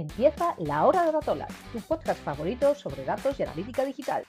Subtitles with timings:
[0.00, 4.24] Empieza La Hora de Datola, tu podcast favorito sobre datos y analítica digital.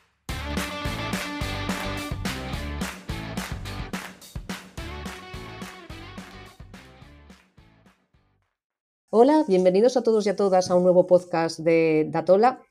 [9.11, 12.61] Hola, bienvenidos a todos y a todas a un nuevo podcast de Datola.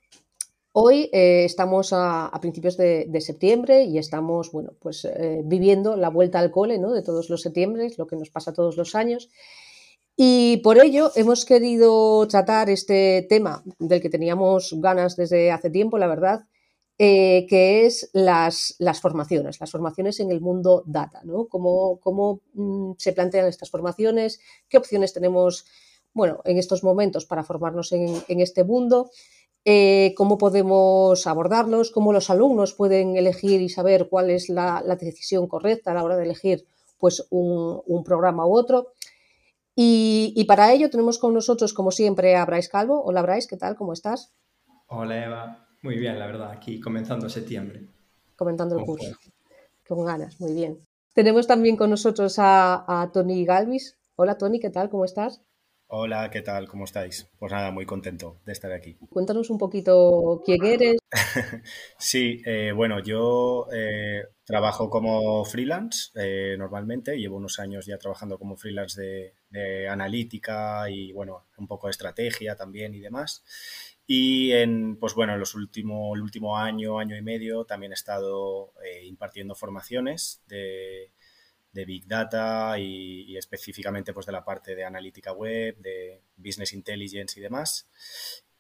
[0.73, 6.39] Hoy eh, estamos a, principios de, septiembre y estamos, bueno, pues eh, viviendo la vuelta
[6.39, 6.93] al cole, ¿no?
[6.93, 9.31] De todos los septiembre, lo que nos pasa todos los años.
[10.17, 15.97] Y por ello hemos querido tratar este tema del que teníamos ganas desde hace tiempo,
[15.99, 16.47] la verdad,
[16.99, 21.47] eh, que es las, las, formaciones, las formaciones en el mundo data, ¿no?
[21.47, 25.65] Cómo, cómo mm, se plantean estas formaciones, qué opciones tenemos
[26.13, 29.11] bueno, en estos momentos para formarnos en, este mundo,
[29.65, 35.47] eh, cómo podemos abordarlos, cómo los alumnos pueden elegir y saber cuál es la, decisión
[35.47, 36.67] correcta a la hora de elegir
[36.99, 38.93] pues, un, programa u otro.
[39.77, 43.03] Y, para ello tenemos con nosotros, como siempre, a Bryce Calvo.
[43.03, 43.77] Hola Bryce, ¿qué tal?
[43.77, 44.35] ¿Cómo estás?
[44.89, 47.87] Hola Eva, muy bien, la verdad, aquí comenzando septiembre.
[48.37, 49.17] Comenzando el curso.
[49.87, 50.79] Con ganas, muy bien.
[51.15, 53.99] Tenemos también con nosotros a, a Tony Galvis.
[54.17, 54.91] Hola Tony, ¿qué tal?
[54.91, 55.43] ¿Cómo estás?
[55.93, 56.69] Hola, ¿qué tal?
[56.69, 57.29] ¿Cómo estáis?
[57.37, 58.97] Pues nada, muy contento de estar aquí.
[59.11, 60.99] Cuéntanos un poquito quién eres.
[61.99, 68.39] sí, eh, bueno, yo eh, trabajo como freelance eh, normalmente, llevo unos años ya trabajando
[68.39, 69.35] como freelance de,
[69.89, 73.45] analítica y bueno, un poco de estrategia también y demás.
[74.07, 77.95] Y en, pues bueno, en los últimos, el último año, año y medio, también he
[77.95, 78.73] estado
[79.05, 81.13] impartiendo formaciones de
[81.73, 87.39] de Big Data y, específicamente pues de la parte de analítica web, de Business Intelligence
[87.39, 87.89] y demás.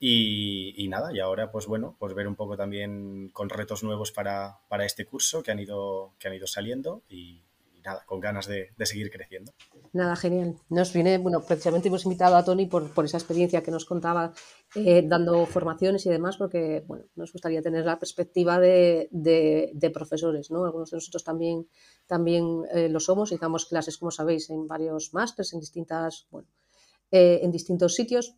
[0.02, 4.60] Y, nada, y ahora pues bueno, pues ver un poco también con retos nuevos para,
[4.68, 7.42] para este curso que han ido, que han ido saliendo y,
[7.84, 9.52] nada, con ganas de, seguir creciendo.
[9.92, 10.56] Nada, genial.
[10.68, 14.32] Nos viene, bueno, precisamente hemos invitado a Tony por, esa experiencia que nos contaba
[14.74, 20.50] eh, dando formaciones y demás, porque bueno, nos gustaría tener la perspectiva de, de, profesores,
[20.50, 20.64] ¿no?
[20.64, 21.66] Algunos de nosotros también,
[22.06, 26.48] también eh, lo somos y damos clases, como sabéis, en varios másters, en distintas, bueno,
[27.10, 28.36] eh, en distintos sitios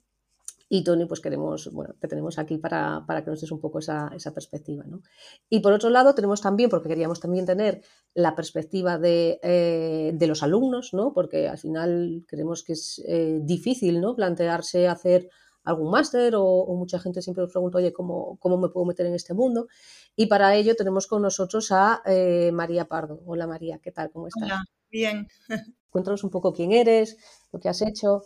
[0.75, 4.09] y Tony, pues queremos, bueno, te tenemos aquí para, que nos des un poco esa,
[4.35, 4.83] perspectiva.
[4.87, 5.03] ¿no?
[5.51, 7.83] Y por otro lado, tenemos también, porque queríamos también tener
[8.15, 11.13] la perspectiva de, eh, los alumnos, ¿no?
[11.13, 14.17] porque al final creemos que es eh, difícil ¿no?
[14.17, 15.29] plantearse hacer
[15.63, 19.15] algún máster o, mucha gente siempre nos pregunta, oye, ¿cómo, ¿cómo, me puedo meter en
[19.15, 19.69] este mundo?
[20.17, 23.21] Y para ello tenemos con nosotros a eh, María Pardo.
[23.27, 24.11] Hola María, ¿qué tal?
[24.11, 24.45] ¿Cómo estás?
[24.45, 25.29] Hola, bien.
[25.91, 27.19] Cuéntanos un poco quién eres,
[27.53, 28.23] lo que has hecho.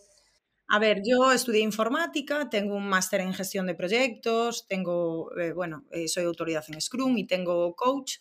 [0.69, 5.84] A ver, yo estudié informática, tengo un máster en gestión de proyectos, tengo, eh, bueno,
[5.93, 8.15] eh, soy autoridad en Scrum y tengo coach.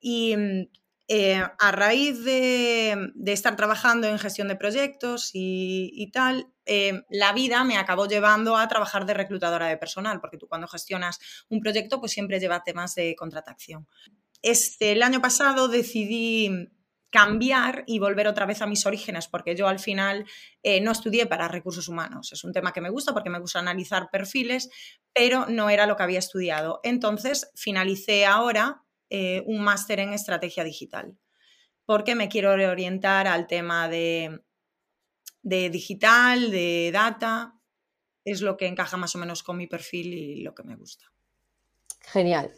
[0.00, 0.68] Y mm,
[1.08, 6.50] eh, a raíz de, estar trabajando en gestión de proyectos y, tal,
[7.10, 11.18] la vida me acabó llevando a trabajar de reclutadora de personal, porque tú cuando gestionas
[11.50, 13.86] un proyecto, pues siempre lleva temas de contratación.
[14.40, 16.70] Este, el año pasado decidí
[17.14, 20.26] cambiar y volver otra vez a mis orígenes, porque yo al final
[20.64, 22.32] eh, no estudié para recursos humanos.
[22.32, 24.68] Es un tema que me gusta porque me gusta analizar perfiles,
[25.12, 26.80] pero no era lo que había estudiado.
[26.82, 31.16] Entonces, finalicé ahora eh, un máster en estrategia digital,
[31.84, 34.42] porque me quiero reorientar al tema de,
[35.42, 37.54] de digital, de data.
[38.24, 41.12] Es lo que encaja más o menos con mi perfil y lo que me gusta.
[42.00, 42.50] Genial.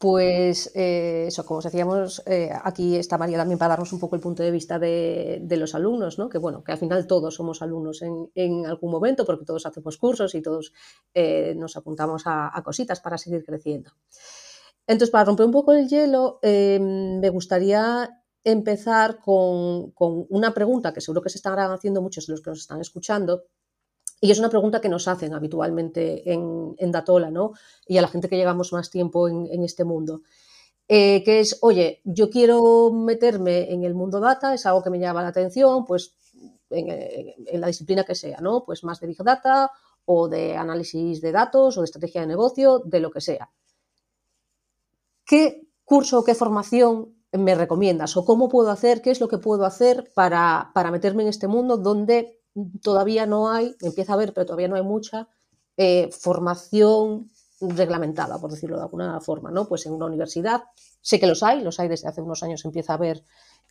[0.00, 4.16] Pues eh, eso, como os decíamos, eh, aquí está María también para darnos un poco
[4.16, 6.30] el punto de vista de, los alumnos, ¿no?
[6.30, 10.34] que bueno, que al final todos somos alumnos en, algún momento, porque todos hacemos cursos
[10.34, 10.72] y todos
[11.12, 13.90] eh, nos apuntamos a, cositas para seguir creciendo.
[14.86, 18.08] Entonces, para romper un poco el hielo, me gustaría
[18.42, 22.48] empezar con, con, una pregunta que seguro que se están haciendo muchos de los que
[22.48, 23.44] nos están escuchando,
[24.20, 27.52] y es una pregunta que nos hacen habitualmente en, Datola, ¿no?
[27.86, 30.22] Y a la gente que llegamos más tiempo en, este mundo.
[30.88, 34.98] Eh, que es, oye, yo quiero meterme en el mundo data, es algo que me
[34.98, 36.16] llama la atención, pues
[36.68, 38.64] en, la disciplina que sea, ¿no?
[38.64, 39.70] Pues más de Big Data
[40.04, 43.50] o de análisis de datos o de estrategia de negocio, de lo que sea.
[45.24, 48.16] ¿Qué curso o qué formación me recomiendas?
[48.16, 49.00] ¿O cómo puedo hacer?
[49.00, 52.39] ¿Qué es lo que puedo hacer para, para meterme en este mundo donde
[52.82, 55.28] todavía no hay, empieza a haber, pero todavía no hay mucha
[55.76, 57.30] eh, formación
[57.60, 59.68] reglamentada, por decirlo de alguna forma, ¿no?
[59.68, 60.64] Pues en una universidad,
[61.00, 63.24] sé que los hay, los hay desde hace unos años, empieza a haber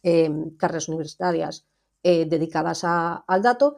[0.04, 1.66] em, carreras universitarias
[2.04, 3.78] eh, dedicadas al dato,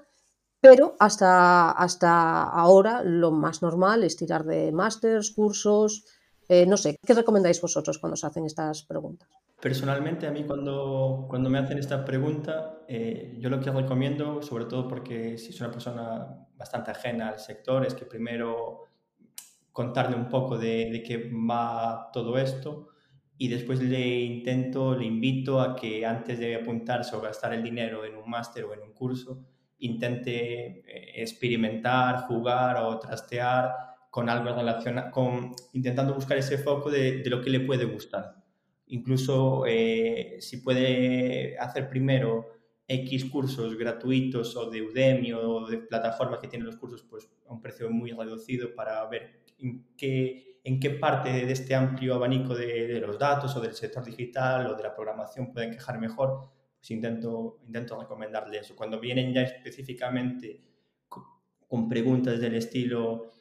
[0.60, 6.06] pero hasta, hasta ahora lo más normal es tirar de másters, cursos,
[6.54, 9.30] Eh, no sé, ¿qué recomendáis vosotros cuando os hacen estas preguntas?
[9.62, 14.66] Personalmente, a mí cuando, cuando me hacen esta pregunta, eh, yo lo que recomiendo, sobre
[14.66, 18.82] todo porque si es una persona bastante ajena al sector, es que primero
[19.72, 22.90] contarle un poco de, de qué va todo esto
[23.38, 28.04] y después le intento, le invito a que antes de apuntarse o gastar el dinero
[28.04, 29.42] en un máster o en un curso,
[29.78, 37.24] intente eh, experimentar, jugar o trastear con algo relacionado, con, intentando buscar ese foco de,
[37.24, 38.36] de lo que le puede gustar.
[38.88, 42.46] Incluso eh, si puede hacer primero
[42.86, 47.54] X cursos gratuitos o de Udemy o de plataformas que tienen los cursos pues, a
[47.54, 52.54] un precio muy reducido para ver en qué, en qué parte de este amplio abanico
[52.54, 56.50] de, de los datos o del sector digital o de la programación pueden quejar mejor,
[56.78, 58.76] pues intento, intento recomendarle eso.
[58.76, 60.60] Cuando vienen ya específicamente
[61.08, 63.32] con preguntas del estilo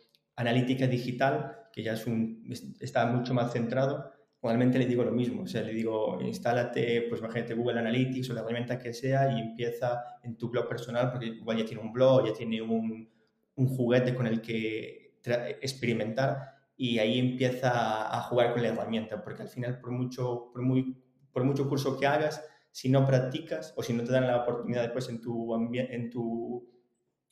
[0.41, 2.51] analítica digital, que ya es un,
[2.81, 4.11] está mucho más centrado,
[4.43, 5.43] realmente le digo lo mismo.
[5.43, 9.41] O sea, le digo, instálate, pues imagínate Google Analytics o la herramienta que sea y
[9.41, 13.09] empieza en tu blog personal, porque igual ya tiene un blog, ya tiene un,
[13.57, 15.19] un juguete con el que
[15.61, 16.39] experimentar
[16.77, 20.97] y ahí empieza a jugar con la herramienta, porque al final, por mucho, por muy,
[21.31, 24.83] por mucho curso que hagas, si no practicas o si no te dan la oportunidad
[24.83, 26.67] después en tu, en tu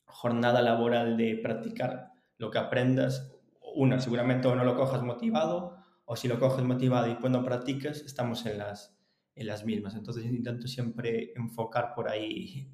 [0.05, 3.33] jornada laboral de practicar lo que aprendas,
[3.75, 7.45] una, seguramente o no lo cojas motivado, o si lo coges motivado y después no
[7.45, 8.97] practicas, estamos en las,
[9.35, 9.95] en las mismas.
[9.95, 12.73] Entonces intento siempre enfocar por ahí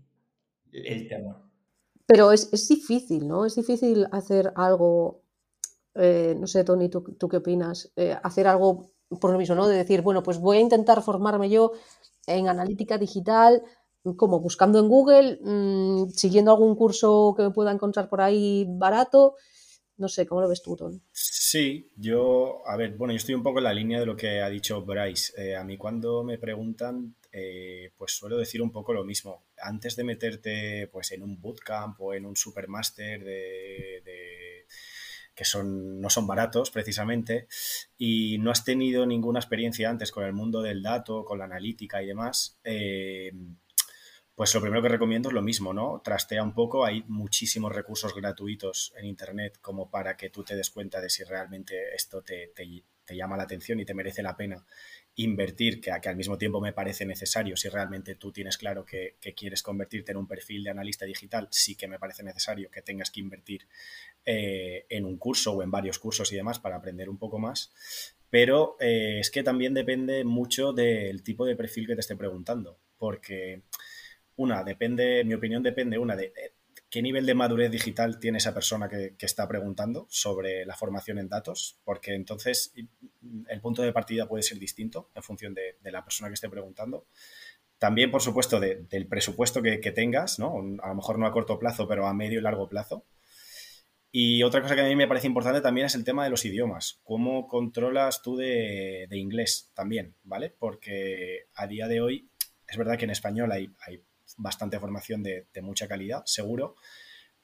[0.72, 1.42] el tema.
[2.06, 3.44] Pero es, es difícil, ¿no?
[3.44, 5.22] Es difícil hacer algo,
[5.94, 7.92] eh, no sé, Tony, ¿tú, tú qué opinas?
[7.96, 8.90] Eh, hacer algo
[9.20, 9.66] por lo mismo, ¿no?
[9.66, 11.72] De decir, bueno, pues voy a intentar formarme yo
[12.26, 13.62] en analítica digital,
[14.16, 19.34] como buscando en Google, mmm, siguiendo algún curso que me pueda encontrar por ahí barato.
[19.96, 21.00] No sé, ¿cómo lo ves tú, Tony?
[21.12, 24.40] Sí, yo, a ver, bueno, yo estoy un poco en la línea de lo que
[24.40, 25.32] ha dicho Bryce.
[25.36, 29.44] Eh, a mí cuando me preguntan, eh, pues suelo decir un poco lo mismo.
[29.58, 34.66] Antes de meterte pues en un bootcamp o en un supermaster de, de
[35.34, 37.48] que son, no son baratos precisamente,
[37.98, 42.02] y no has tenido ninguna experiencia antes con el mundo del dato, con la analítica
[42.02, 43.32] y demás, eh,
[44.34, 46.00] pues lo primero que recomiendo es lo mismo, ¿no?
[46.04, 50.70] Trastea un poco, hay muchísimos recursos gratuitos en Internet como para que tú te des
[50.70, 54.66] cuenta de si realmente esto te, te, llama la atención y te merece la pena
[55.16, 59.34] invertir, que, al mismo tiempo me parece necesario, si realmente tú tienes claro que, que,
[59.34, 63.12] quieres convertirte en un perfil de analista digital, sí que me parece necesario que tengas
[63.12, 63.68] que invertir
[64.24, 67.72] eh, en un curso o en varios cursos y demás para aprender un poco más.
[68.30, 72.80] Pero eh, es que también depende mucho del tipo de perfil que te esté preguntando,
[72.98, 73.62] porque
[74.36, 76.52] una, depende, mi opinión depende, una, de, de
[76.94, 81.28] qué nivel de madurez digital tiene esa persona que, está preguntando sobre la formación en
[81.28, 82.72] datos, porque entonces
[83.48, 87.08] el punto de partida puede ser distinto en función de, la persona que esté preguntando.
[87.78, 90.54] También, por supuesto, de, del presupuesto que, tengas, ¿no?
[90.84, 93.04] A lo mejor no a corto plazo, pero a medio y largo plazo.
[94.12, 96.44] Y otra cosa que a mí me parece importante también es el tema de los
[96.44, 97.00] idiomas.
[97.02, 100.54] ¿Cómo controlas tú de, de inglés también, ¿vale?
[100.56, 102.30] Porque a día de hoy
[102.68, 103.74] es verdad que en español hay
[104.36, 106.76] bastante formación de, mucha calidad, seguro,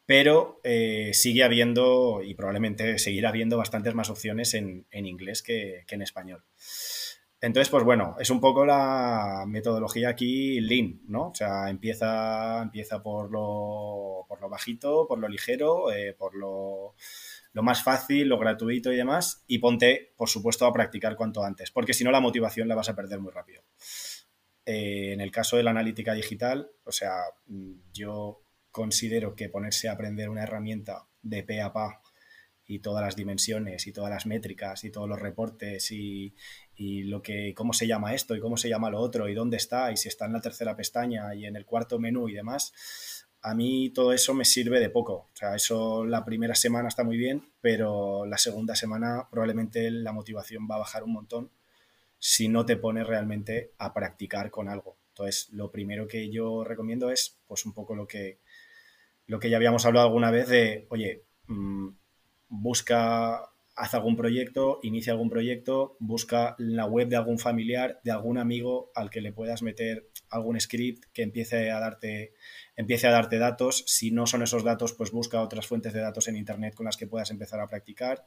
[0.06, 5.94] pero eh, sigue habiendo y probablemente seguirá habiendo bastantes más opciones en, inglés que, que,
[5.94, 6.44] en español.
[7.42, 11.28] Entonces, pues bueno, es un poco la metodología aquí lean, ¿no?
[11.28, 16.94] O sea, empieza, empieza por, lo, por lo bajito, por lo ligero, eh, por lo,
[17.52, 21.70] lo más fácil, lo gratuito y demás, y ponte, por supuesto, a practicar cuanto antes,
[21.70, 23.62] porque si no la motivación la vas a perder muy rápido.
[24.72, 27.14] Eh, en el caso de la analítica digital, o sea,
[27.92, 32.00] yo considero que ponerse a aprender una herramienta de pe a pa
[32.64, 36.36] y todas las dimensiones y todas las métricas y todos los reportes y,
[36.76, 39.56] y, lo que cómo se llama esto y cómo se llama lo otro y dónde
[39.56, 43.26] está y si está en la tercera pestaña y en el cuarto menú y demás,
[43.42, 45.14] a mí todo eso me sirve de poco.
[45.14, 50.12] O sea, eso la primera semana está muy bien, pero la segunda semana probablemente la
[50.12, 51.50] motivación va a bajar un montón
[52.20, 54.98] si no te pones realmente a practicar con algo.
[55.08, 58.38] Entonces, lo primero que yo recomiendo es, pues, un poco lo que,
[59.26, 61.88] lo que ya habíamos hablado alguna vez de, oye, mmm,
[62.48, 68.38] busca, haz algún proyecto, inicia algún proyecto, busca la web de algún familiar, de algún
[68.38, 72.34] amigo al que le puedas meter algún script que empiece a darte,
[72.76, 73.84] empiece a darte datos.
[73.86, 76.96] Si no son esos datos, pues busca otras fuentes de datos en Internet con las
[76.98, 78.24] que puedas empezar a practicar.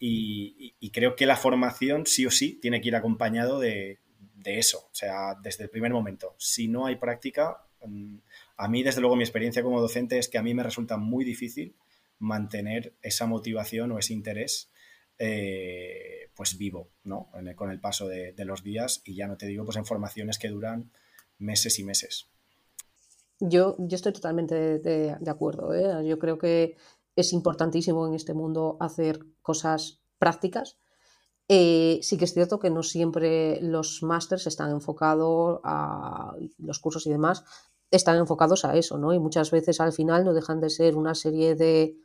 [0.00, 3.98] Y, creo que la formación sí o sí tiene que ir acompañado de,
[4.34, 6.34] de, eso, o sea, desde el primer momento.
[6.38, 8.16] Si no hay práctica, mm,
[8.56, 11.24] a mí desde luego mi experiencia como docente es que a mí me resulta muy
[11.24, 11.74] difícil
[12.18, 14.70] mantener esa motivación o ese interés
[15.18, 17.28] eh, pues vivo, ¿no?
[17.56, 20.48] con el paso de, los días y ya no te digo pues en formaciones que
[20.48, 20.92] duran
[21.38, 22.28] meses y meses.
[23.40, 25.74] Yo, yo estoy totalmente de, acuerdo.
[25.74, 26.06] ¿eh?
[26.06, 26.76] Yo creo que
[27.18, 30.78] es importantísimo en este mundo hacer cosas prácticas.
[31.48, 37.06] Eh, sí que es cierto que no siempre los másters están enfocados a los cursos
[37.06, 37.42] y demás,
[37.90, 39.12] están enfocados a eso, ¿no?
[39.14, 41.96] Y muchas veces al final no dejan de ser una serie de,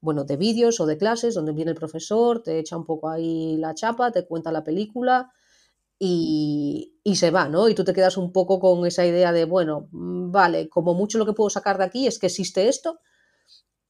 [0.00, 3.58] bueno, de vídeos o de clases donde viene el profesor, te echa un poco ahí
[3.58, 5.30] la chapa, te cuenta la película
[5.98, 7.68] y, y, se va, ¿no?
[7.68, 11.18] Y tú te quedas un poco con esa idea de, bueno, mm, vale, como mucho
[11.18, 13.00] lo que puedo sacar de aquí es que existe esto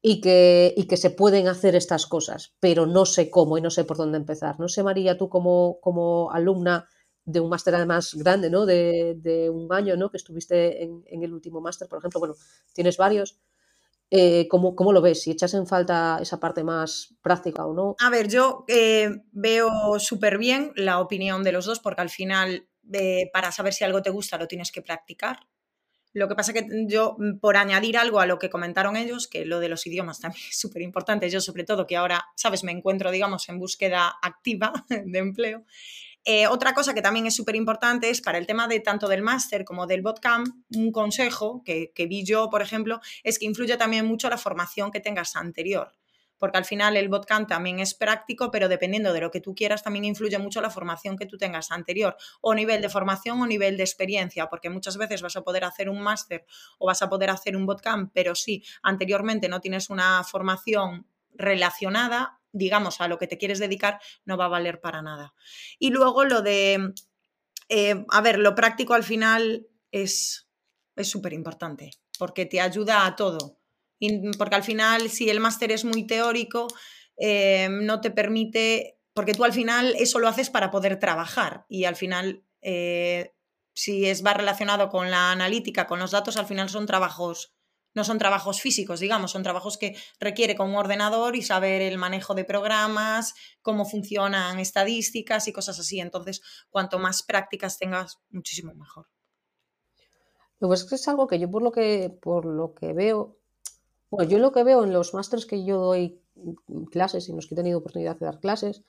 [0.06, 3.70] y que, y que se pueden hacer estas cosas, pero no sé cómo y no
[3.70, 4.60] sé por dónde empezar.
[4.60, 6.86] No sé, María, tú como, como alumna
[7.24, 8.66] de un máster además grande, ¿no?
[8.66, 10.10] De, de, un año, ¿no?
[10.10, 12.34] Que estuviste en, en el último máster, por ejemplo, bueno,
[12.74, 13.40] tienes varios.
[14.10, 15.22] Eh, ¿cómo, ¿cómo, lo ves?
[15.22, 17.96] Si echas en falta esa parte más práctica o no.
[17.98, 22.68] A ver, yo eh, veo súper bien la opinión de los dos porque al final
[22.92, 25.38] eh, para saber si algo te gusta lo tienes que practicar.
[26.14, 29.60] Lo que pasa que yo, por añadir algo a lo que comentaron ellos, que lo
[29.60, 33.10] de los idiomas también es súper importante, yo sobre todo que ahora, sabes, me encuentro,
[33.10, 35.64] digamos, en búsqueda activa de empleo,
[36.26, 39.20] eh, otra cosa que también es súper importante es para el tema de tanto del
[39.20, 44.06] máster como del botcamp, un consejo que, vi yo, por ejemplo, es que influye también
[44.06, 45.92] mucho la formación que tengas anterior
[46.44, 49.82] porque al final el botcamp también es práctico, pero dependiendo de lo que tú quieras,
[49.82, 53.78] también influye mucho la formación que tú tengas anterior, o nivel de formación o nivel
[53.78, 56.44] de experiencia, porque muchas veces vas a poder hacer un máster
[56.76, 62.42] o vas a poder hacer un botcamp, pero si anteriormente no tienes una formación relacionada,
[62.52, 65.32] digamos, a lo que te quieres dedicar, no va a valer para nada.
[65.78, 66.92] Y luego lo de,
[67.70, 70.46] eh, a ver, lo práctico al final es
[70.98, 73.63] súper importante, porque te ayuda a todo.
[74.38, 76.68] Porque al final, si el máster es muy teórico,
[77.16, 81.84] eh, no te permite, porque tú al final eso lo haces para poder trabajar y
[81.84, 82.44] al final...
[82.62, 83.30] Eh,
[83.76, 87.54] si es va relacionado con la analítica, con los datos, al final son trabajos
[87.94, 91.96] no son trabajos físicos, digamos, son trabajos que requiere con un ordenador y saber el
[91.96, 96.00] manejo de programas, cómo funcionan estadísticas y cosas así.
[96.00, 99.06] Entonces, cuanto más prácticas tengas, muchísimo mejor.
[100.58, 103.38] Lo que es algo que yo por lo que, por lo que veo,
[104.10, 106.20] bueno, yo lo que veo en los másteres que yo doy
[106.90, 108.82] clases y los que he tenido oportunidad de dar clases,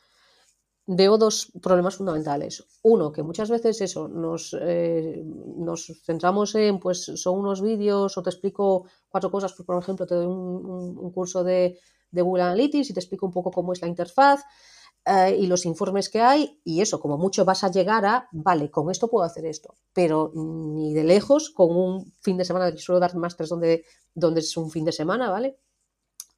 [0.87, 2.65] veo dos problemas fundamentales.
[2.83, 8.23] Uno, que muchas veces eso, nos, eh, nos centramos en, pues son unos vídeos o
[8.23, 11.79] te explico cuatro cosas, pues, por ejemplo, te doy un, curso de,
[12.11, 14.43] de, Google Analytics y te explico un poco cómo es la interfaz
[15.07, 18.71] eh, y los informes que hay y eso, como mucho vas a llegar a, vale,
[18.71, 22.77] con esto puedo hacer esto, pero ni de lejos, con un fin de semana, yo
[22.77, 23.85] suelo dar másteres donde,
[24.15, 25.59] donde es un fin de semana, ¿vale?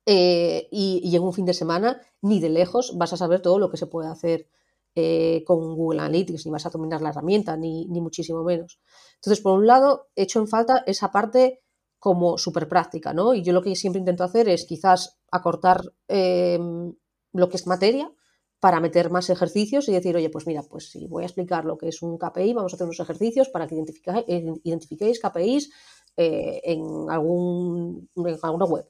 [0.06, 3.70] Eh, y, en un fin de semana ni de lejos vas a saber todo lo
[3.70, 4.50] que se puede hacer
[4.96, 8.80] eh, con Google Analytics, ni vas a dominar la herramienta, ni, muchísimo menos.
[9.16, 11.62] Entonces, por un lado, he hecho en falta esa parte
[12.00, 13.34] como súper práctica, ¿no?
[13.34, 16.94] Y yo lo que siempre intento hacer es quizás acortar em,
[17.34, 18.12] lo que es materia
[18.60, 21.78] para meter más ejercicios y decir, oye, pues mira, pues si voy a explicar lo
[21.78, 25.72] que es un KPI, vamos a hacer unos ejercicios para que identifiquéis KPIs
[26.18, 28.88] eh, en, algún, en alguna web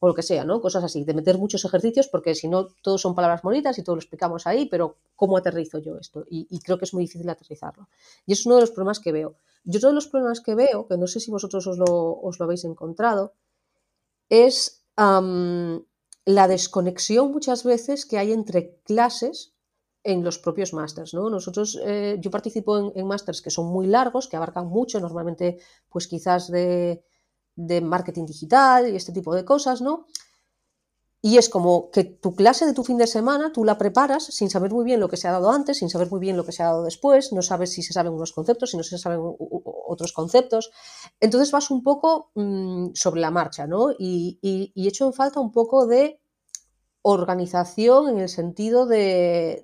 [0.00, 0.60] o lo que sea, ¿no?
[0.60, 3.96] Cosas así, de meter muchos ejercicios, porque si no, todos son palabras bonitas y todo
[3.96, 6.24] lo explicamos ahí, pero ¿cómo aterrizo yo esto?
[6.30, 7.88] Y, creo que es muy difícil aterrizarlo.
[8.24, 9.36] Y es uno de los problemas que veo.
[9.64, 12.64] Y otro de los problemas que veo, que no sé si vosotros os lo, habéis
[12.64, 13.34] encontrado,
[14.28, 14.84] es
[16.36, 19.54] la desconexión muchas veces que hay entre clases
[20.04, 21.30] en los propios másters, ¿no?
[21.30, 25.58] Nosotros, eh, yo participo en, en másters que son muy largos, que abarcan mucho, normalmente,
[25.88, 27.02] pues quizás de
[27.58, 30.06] de marketing digital y este tipo de cosas, ¿no?
[31.20, 34.50] Y es como que tu clase de tu fin de semana tú la preparas sin
[34.50, 36.52] saber muy bien lo que se ha dado antes, sin saber muy bien lo que
[36.52, 39.20] se ha dado después, no sabes si se saben unos conceptos, si no se saben
[39.20, 40.70] otros conceptos.
[41.18, 43.90] Entonces vas un poco mm, sobre la marcha, ¿no?
[43.98, 46.20] Y, y, y echo en falta un poco de
[47.02, 49.62] organización en el sentido de,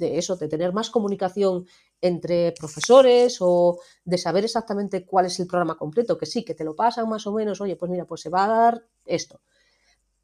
[0.00, 1.66] eso, de tener más comunicación
[2.00, 6.64] entre profesores o de saber exactamente cuál es el programa completo, que sí, que te
[6.64, 9.40] lo pasan más o menos, oye, pues mira, pues se va a dar esto.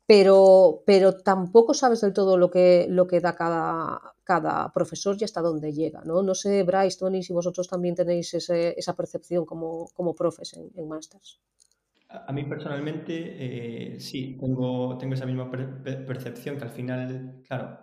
[0.06, 5.24] Pero, pero tampoco sabes del todo lo que, lo que da cada, cada profesor y
[5.24, 6.22] hasta dónde llega, ¿no?
[6.22, 10.88] No sé, Bryce, Tony, si vosotros también tenéis esa percepción como, como profes en, en
[10.88, 11.40] Masters.
[12.08, 17.78] A mí personalmente eh, sí, tengo, tengo esa misma percepción que al final, claro,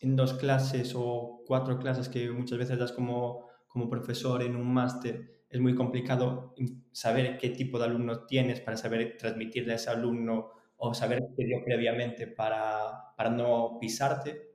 [0.00, 4.72] en dos clases o cuatro clases que muchas veces das como, como profesor en un
[4.72, 6.54] máster, es muy complicado
[6.92, 10.50] saber qué tipo de alumno tienes para saber transmitirle a ese alumno
[10.84, 14.50] o saber qué dio previamente para, para no pisarte.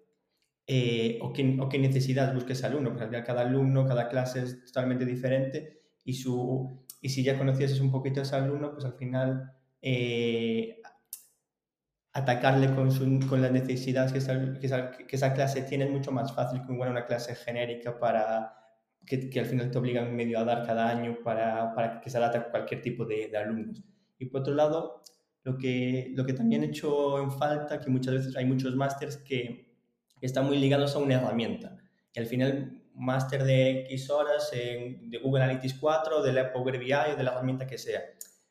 [0.68, 4.66] eh, o, qué, o, qué, necesidad busca ese alumno, porque cada alumno, cada clase es
[4.66, 8.96] totalmente diferente y, su, y si ya conocieses un poquito a ese alumno, pues al
[8.96, 10.82] final eh,
[12.12, 15.92] atacarle con, su, con, las necesidades que esa, que, esa, que esa, clase tiene es
[15.92, 18.54] mucho más fácil que una clase genérica para
[19.06, 22.18] que, que, al final te obligan medio a dar cada año para, para que se
[22.18, 23.82] adapte a cualquier tipo de, de alumnos.
[24.20, 25.04] Y por otro lado,
[25.48, 29.16] lo que, lo que también he hecho en falta, que muchas veces hay muchos másters
[29.16, 29.74] que
[30.20, 31.78] están muy ligados a una herramienta.
[32.14, 36.78] Y al final, máster de X horas en, de Google Analytics 4, de la Power
[36.78, 38.02] BI o de la herramienta que sea.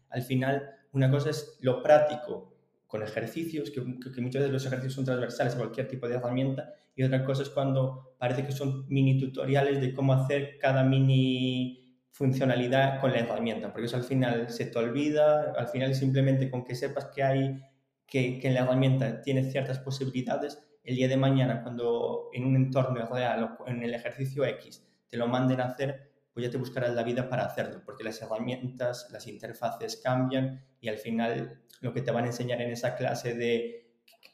[0.09, 4.95] Al final, una cosa es lo práctico con ejercicios, que, que, muchas veces los ejercicios
[4.95, 8.87] son transversales a cualquier tipo de herramienta, y otra cosa es cuando parece que son
[8.89, 11.86] mini tutoriales de cómo hacer cada mini
[12.17, 16.65] funcionalidad con la herramienta, porque eso al final se te olvida, al final simplemente con
[16.65, 17.63] que sepas que hay,
[18.07, 22.57] que, que en la herramienta tienes ciertas posibilidades, el día de mañana cuando en un
[22.57, 26.57] entorno real o en el ejercicio X te lo manden a hacer, pues ya te
[26.57, 31.93] buscarás la vida para hacerlo, porque las herramientas, las interfaces cambian y al final lo
[31.93, 33.91] que te van a enseñar en esa clase de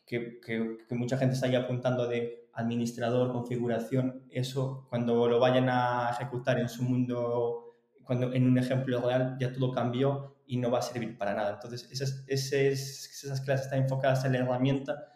[0.06, 5.68] que, que, que mucha gente está ahí apuntando de administrador, configuración, eso cuando lo vayan
[5.68, 7.70] a ejecutar en su mundo
[8.12, 11.54] cuando en un ejemplo real ya todo cambió y no va a servir para nada.
[11.54, 15.14] Entonces, esas, esas, esas clases están enfocadas en la herramienta,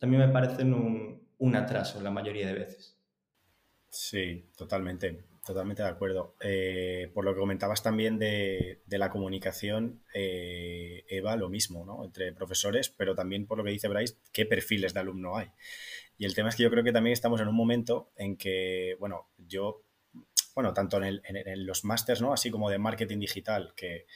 [0.00, 2.98] también me parecen un, un atraso la mayoría de veces.
[3.90, 6.34] Sí, totalmente, totalmente de acuerdo.
[6.40, 12.04] Eh, por lo que comentabas también de, de la comunicación, eh, Eva, lo mismo, ¿no?
[12.04, 15.46] Entre profesores, pero también por lo que dice Bryce, qué perfiles de alumno hay.
[16.18, 18.96] Y el tema es que yo creo que también estamos en un momento en que,
[18.98, 19.84] bueno, yo
[20.54, 21.20] bueno, tanto en,
[21.66, 22.32] los másters, ¿no?
[22.32, 24.06] Así como de marketing digital, que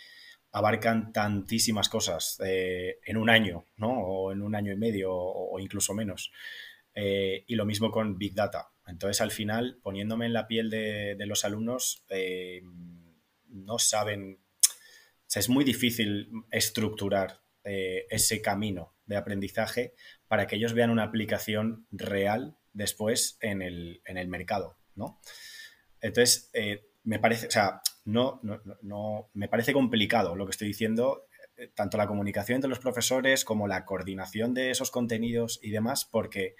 [0.52, 3.90] abarcan tantísimas cosas eh, en un año, ¿no?
[3.90, 6.33] O en un año y medio o, incluso menos.
[6.95, 8.71] Eh, y lo mismo con Big Data.
[8.87, 12.62] Entonces, al final, poniéndome en la piel de, los alumnos, eh,
[13.49, 14.38] no saben,
[15.35, 19.95] es muy difícil estructurar ese camino de aprendizaje
[20.28, 25.20] para que ellos vean una aplicación real después en el mercado, ¿no?
[26.00, 30.68] Entonces, eh, me parece, o sea, no, no, no, me parece complicado lo que estoy
[30.68, 35.70] diciendo, eh, tanto la comunicación entre los profesores como la coordinación de esos contenidos y
[35.70, 36.56] demás, porque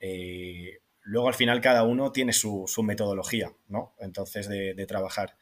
[0.00, 3.94] eh, luego al final cada uno tiene su, su metodología, ¿no?
[3.98, 5.36] Entonces, de, de, trabajar.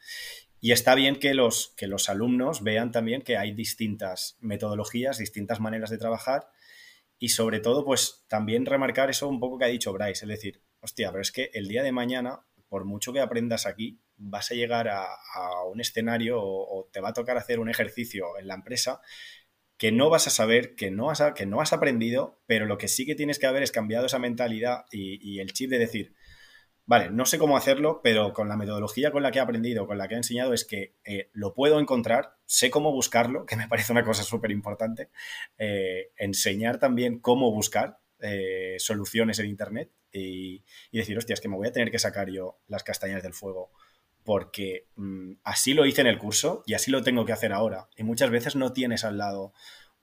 [0.59, 5.59] Y está bien que los, que los alumnos vean también que hay distintas metodologías, distintas
[5.59, 6.49] maneras de trabajar
[7.19, 10.61] y sobre todo, pues también remarcar eso un poco que ha dicho Bryce, es decir,
[10.79, 14.55] hostia, pero es que el día de mañana por mucho que aprendas aquí, vas a
[14.55, 15.07] llegar a,
[15.71, 19.01] un escenario o, te va a tocar hacer un ejercicio en la empresa
[19.77, 22.87] que no vas a saber, que no has, que no has aprendido, pero lo que
[22.87, 26.15] sí que tienes que haber es cambiado esa mentalidad y, y el chip de decir,
[26.87, 29.97] vale, no sé cómo hacerlo, pero con la metodología con la que he aprendido, con
[29.99, 33.67] la que he enseñado, es que eh, lo puedo encontrar, sé cómo buscarlo, que me
[33.67, 35.09] parece una cosa súper importante,
[35.59, 41.55] eh, enseñar también cómo buscar eh, soluciones en Internet y, decir, hostia, es que me
[41.55, 43.71] voy a tener que sacar yo las castañas del fuego
[44.23, 47.87] porque mmm, así lo hice en el curso y así lo tengo que hacer ahora.
[47.95, 49.53] Y muchas veces no tienes al lado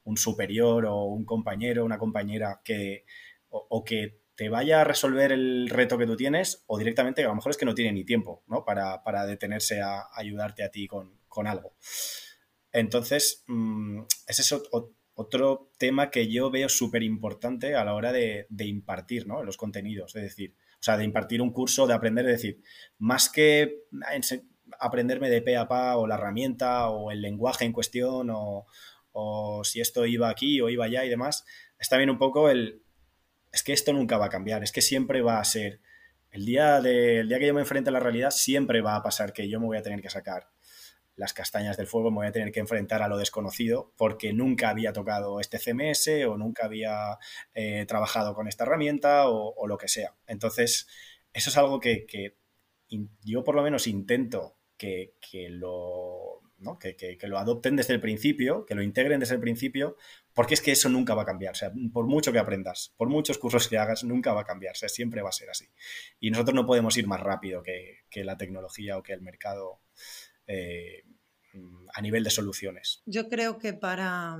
[0.04, 3.04] un superior o un compañero, una compañera que
[3.50, 7.34] o, que te vaya a resolver el reto que tú tienes o directamente a lo
[7.36, 8.64] mejor es que no tiene ni tiempo ¿no?
[8.64, 11.74] para, para detenerse a, ayudarte a ti con, con algo.
[12.72, 13.44] Entonces,
[14.26, 19.26] ese es otro, otro tema que yo veo súper importante a la hora de, impartir
[19.26, 19.42] ¿no?
[19.42, 20.14] los contenidos.
[20.16, 22.60] Es decir, o sea, de impartir un curso, de aprender, es decir,
[22.98, 23.84] más que
[24.80, 28.66] aprenderme de pe a pa o la herramienta o el lenguaje en cuestión o,
[29.12, 31.44] o si esto iba aquí o iba allá y demás,
[31.78, 32.82] está bien un poco el,
[33.52, 35.80] es que esto nunca va a cambiar, es que siempre va a ser,
[36.32, 39.02] el día, de, el día que yo me enfrente a la realidad, siempre va a
[39.04, 40.53] pasar que yo me voy a tener que sacar
[41.16, 44.70] las castañas del fuego, me voy a tener que enfrentar a lo desconocido porque nunca
[44.70, 47.18] había tocado este CMS o nunca había
[47.54, 50.14] eh, trabajado con esta herramienta o, lo que sea.
[50.26, 50.86] Entonces,
[51.32, 52.06] eso es algo que,
[53.22, 56.78] yo por lo menos intento que, que lo, ¿no?
[56.78, 59.96] que, que, lo adopten desde el principio, que lo integren desde el principio,
[60.32, 61.56] porque es que eso nunca va a cambiar.
[61.56, 64.76] Sea, por mucho que aprendas, por muchos cursos que hagas, nunca va a cambiar.
[64.76, 65.68] Sea, siempre va a ser así.
[66.18, 69.80] Y nosotros no podemos ir más rápido que, que la tecnología o que el mercado
[70.46, 71.02] eh,
[71.94, 73.02] a nivel de soluciones.
[73.06, 74.36] Yo creo que para...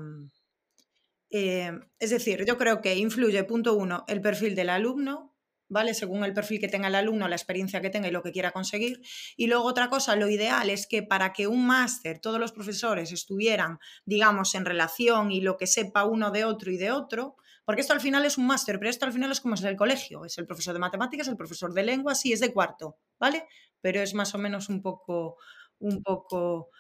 [1.31, 5.37] Eh, es decir, yo creo que influye, punto uno, el perfil del alumno,
[5.69, 5.95] ¿vale?
[5.95, 8.53] Según el perfil que tenga el alumno, la experiencia que tenga y lo que quiera
[8.53, 9.01] conseguir.
[9.37, 13.11] Y luego otra cosa, lo ideal es que para que un máster, todos los profesores
[13.11, 17.81] estuvieran, digamos, en relación y lo que sepa uno de otro y de otro, Porque
[17.81, 20.25] esto al final es un máster, pero esto al final es como es el colegio.
[20.25, 23.47] Es el profesor de matemáticas, el profesor de lengua, sí, es de cuarto, ¿vale?
[23.81, 25.39] Pero es más o menos un poco,
[25.81, 26.71] un poco,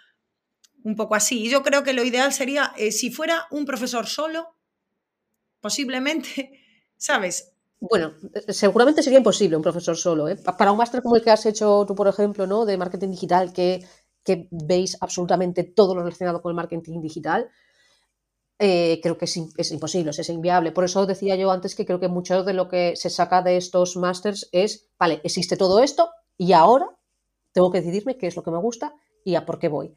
[0.85, 1.45] un poco así.
[1.45, 4.57] Y yo creo que lo ideal sería, eh, si fuera un profesor solo,
[5.61, 6.61] posiblemente,
[6.97, 7.53] ¿sabes?
[7.81, 10.29] Bueno, eh, seguramente sería imposible un profesor solo.
[10.29, 10.37] ¿eh?
[10.37, 12.65] Para un máster como el que has hecho tú, por ejemplo, ¿no?
[12.65, 13.85] de marketing digital, que,
[14.25, 17.51] que veis absolutamente todo lo relacionado con el marketing digital,
[18.57, 20.73] creo que es, es, imposible, es inviable.
[20.73, 23.59] Por eso decía yo antes que creo que mucho de lo que se saca de
[23.59, 26.89] estos másters es, vale, existe todo esto y ahora
[27.55, 29.95] tengo que decidirme qué es lo que me gusta y a por qué voy.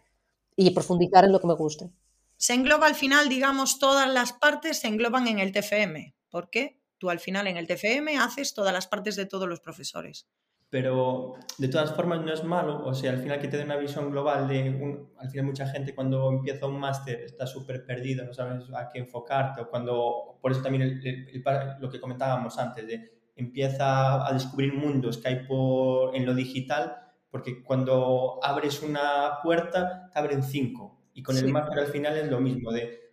[0.56, 1.92] Y profundizar en lo que me guste.
[2.38, 6.16] Se engloba al final, digamos, todas las partes se engloban en el TFM.
[6.30, 6.80] ¿Por qué?
[7.00, 10.28] Tú al final en el TFM haces todas las partes de todos los profesores.
[10.70, 13.78] Pero de todas formas no es malo, o sea, al final que te dé una
[13.78, 18.26] visión global de, un, al final mucha gente cuando empieza un máster está súper perdido,
[18.26, 21.44] no sabes a qué enfocarte, o cuando, por eso también el, el,
[21.80, 27.07] lo que comentábamos antes, de empieza a descubrir mundos que hay por, en lo digital,
[27.30, 31.46] porque cuando abres una puerta te abren cinco, y con sí.
[31.46, 33.08] el máster al final es lo mismo, de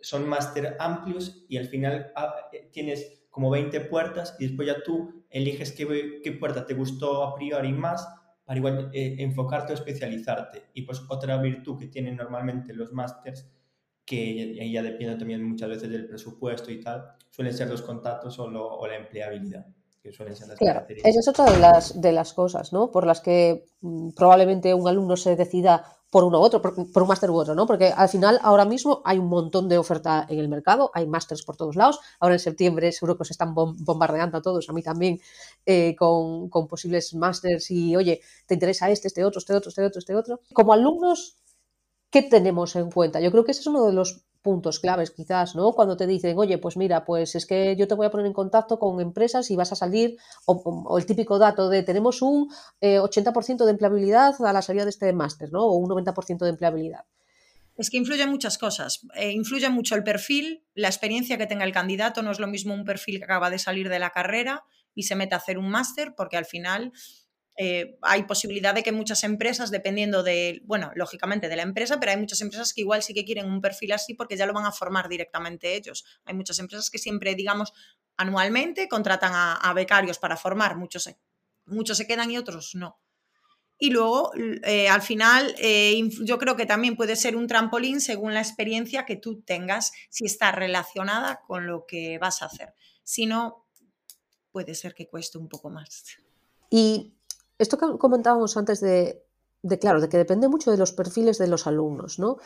[0.00, 2.34] son máster amplios y al final ah,
[2.72, 7.34] tienes como 20 puertas y después ya tú eliges qué, qué puerta te gustó a
[7.34, 8.08] priori más
[8.44, 10.70] para igual eh, enfocarte o especializarte.
[10.72, 13.46] Y pues otra virtud que tienen normalmente los másters,
[14.04, 18.48] que ya depende también muchas veces del presupuesto y tal, suelen ser los contactos o,
[18.48, 19.66] lo, o la empleabilidad.
[20.02, 22.90] Que suelen ser las claro, esa es otra de las, de las cosas, ¿no?
[22.90, 27.02] Por las que mmm, probablemente un alumno se decida por uno u otro, por, por,
[27.02, 27.66] un máster u otro, ¿no?
[27.66, 31.42] Porque al final ahora mismo hay un montón de oferta en el mercado, hay másters
[31.42, 34.82] por todos lados, ahora en septiembre seguro que os están bombardeando a todos, a mí
[34.82, 35.20] también,
[35.66, 39.84] eh, con, con, posibles másters y, oye, ¿te interesa este, este otro, este otro, este
[39.84, 40.40] otro, este otro?
[40.54, 41.36] Como alumnos,
[42.10, 43.20] ¿qué tenemos en cuenta?
[43.20, 45.72] Yo creo que ese es uno de los puntos claves quizás, ¿no?
[45.72, 48.32] Cuando te dicen, oye, pues mira, pues es que yo te voy a poner en
[48.32, 52.98] contacto con empresas y vas a salir, o, el típico dato de tenemos un eh,
[52.98, 55.66] 80% de empleabilidad a la salida de este máster, ¿no?
[55.66, 57.04] O un 90% de empleabilidad.
[57.76, 59.06] Es que influyen muchas cosas.
[59.16, 62.22] Eh, influye mucho el perfil, la experiencia que tenga el candidato.
[62.22, 65.14] No es lo mismo un perfil que acaba de salir de la carrera y se
[65.14, 66.92] mete a hacer un máster, porque al final
[67.60, 72.12] eh, hay posibilidad de que muchas empresas, dependiendo de, bueno, lógicamente de la empresa, pero
[72.12, 74.64] hay muchas empresas que igual sí que quieren un perfil así porque ya lo van
[74.64, 76.04] a formar directamente ellos.
[76.24, 77.72] Hay muchas empresas que siempre, digamos,
[78.16, 81.18] anualmente contratan a, becarios para formar, muchos se,
[81.66, 83.00] muchos se quedan y otros no.
[83.76, 84.30] Y luego,
[84.62, 89.04] eh, al final, eh, yo creo que también puede ser un trampolín según la experiencia
[89.04, 92.72] que tú tengas, si está relacionada con lo que vas a hacer.
[93.02, 93.66] Si no,
[94.52, 96.04] puede ser que cueste un poco más.
[96.70, 97.17] Y
[97.58, 99.24] esto que comentábamos antes de,
[99.80, 102.38] claro, de que depende mucho de los perfiles de los alumnos, ¿no?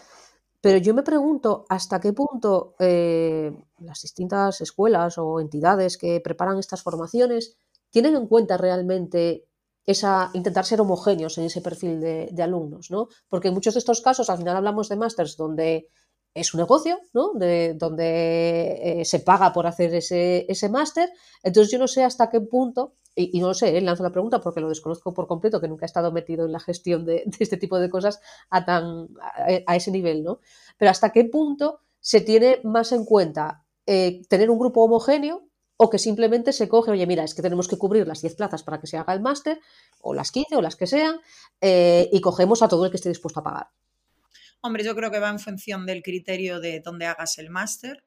[0.60, 6.58] Pero yo me pregunto hasta qué punto eh, las distintas escuelas o entidades que preparan
[6.58, 7.56] estas formaciones
[7.90, 9.44] tienen en cuenta realmente
[9.84, 13.08] esa, intentar ser homogéneos en ese perfil de, de, alumnos, ¿no?
[13.28, 15.90] Porque en muchos de estos casos al final hablamos de másters donde
[16.34, 17.32] es un negocio, ¿no?
[17.34, 21.10] De, donde eh, se paga por hacer ese, ese máster.
[21.42, 23.80] Entonces yo no sé hasta qué punto, y, no lo sé, ¿eh?
[23.80, 26.60] lanzo la pregunta porque lo desconozco por completo, que nunca he estado metido en la
[26.60, 30.40] gestión de, de este tipo de cosas a, tan, a, a, ese nivel, ¿no?
[30.78, 35.90] Pero hasta qué punto se tiene más en cuenta eh, tener un grupo homogéneo o
[35.90, 38.80] que simplemente se coge, oye, mira, es que tenemos que cubrir las 10 plazas para
[38.80, 39.60] que se haga el máster,
[40.00, 41.20] o las 15 o las que sean,
[41.60, 43.66] eh, y cogemos a todo el que esté dispuesto a pagar.
[44.64, 48.04] Hombre, yo creo que va en función del criterio de dónde hagas el máster,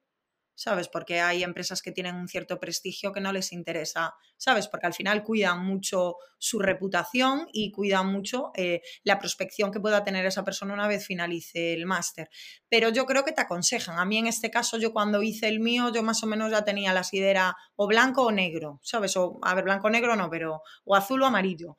[0.53, 0.87] ¿sabes?
[0.87, 4.69] Porque hay empresas que tienen un cierto prestigio que no les interesa, ¿sabes?
[4.69, 10.05] Porque al final cuidan mucho su reputación y cuidan mucho eh, la prospección que pueda
[10.05, 12.29] tener esa persona una vez finalice el máster.
[12.69, 13.99] Pero yo creo que te aconsejan.
[13.99, 16.63] A mí en este caso, yo cuando hice el mío, yo más o menos ya
[16.63, 19.17] tenía la sidera o blanco o negro, ¿sabes?
[19.17, 21.75] O, a ver, blanco o negro no, pero o azul o amarillo.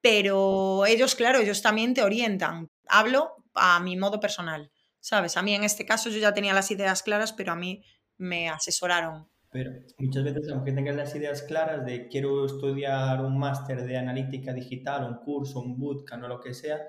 [0.00, 2.70] Pero ellos, claro, ellos también te orientan.
[2.86, 5.36] Hablo a mi modo personal, ¿sabes?
[5.36, 7.82] A mí en este caso yo ya tenía las ideas claras, pero a mí
[8.18, 9.28] me asesoraron.
[9.50, 14.52] Pero muchas veces, aunque tengas las ideas claras de quiero estudiar un máster de analítica
[14.52, 16.88] digital, un curso, un bootcamp o lo que sea,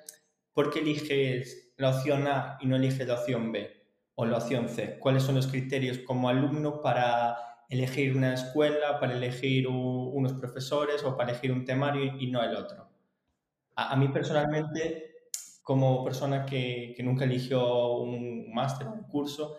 [0.53, 3.71] ¿por qué eliges la opción A y no eliges la opción B
[4.15, 4.99] o la opción C?
[4.99, 7.37] ¿Cuáles son los criterios como alumno para
[7.69, 12.55] elegir una escuela, para elegir unos profesores o para elegir un temario y no el
[12.55, 12.89] otro?
[13.75, 15.16] A, a mí personalmente
[15.67, 19.57] como persona que, que nunca eligió un máster, un curso,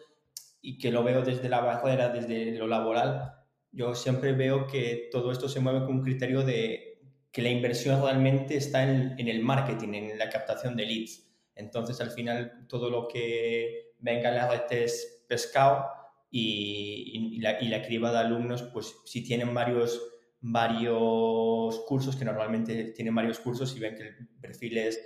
[0.62, 3.34] y que lo veo desde la barrera, desde lo laboral,
[3.72, 8.00] yo siempre veo que todo esto se mueve con un criterio de que la inversión
[8.00, 11.30] realmente está en, en el marketing, en la captación de leads.
[11.54, 15.84] Entonces, al final, todo lo que venga en las redes pescado,
[16.30, 20.00] y, la, y, la, criba de alumnos, pues si tienen varios,
[20.40, 24.98] varios cursos, que normalmente tienen varios cursos y ven que el perfil es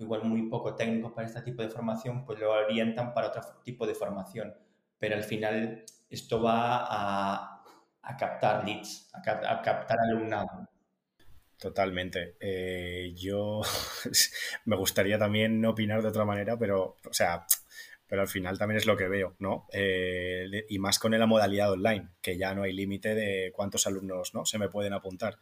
[0.00, 3.86] igual muy poco técnico para este tipo de formación, pues lo orientan para otro tipo
[3.86, 4.54] de formación.
[4.98, 7.64] Pero al final esto va a,
[8.02, 9.18] a captar leads, a,
[9.52, 10.68] a captar alumnado.
[11.60, 12.36] Totalmente.
[12.40, 13.60] Eh, yo
[14.64, 17.44] me gustaría también no opinar de otra manera, pero, o sea,
[18.06, 19.66] pero al final también es lo que veo, ¿no?
[19.72, 24.34] Eh, y más con la modalidad online, que ya no hay límite de cuántos alumnos,
[24.34, 24.46] ¿no?
[24.46, 25.38] Se me pueden apuntar.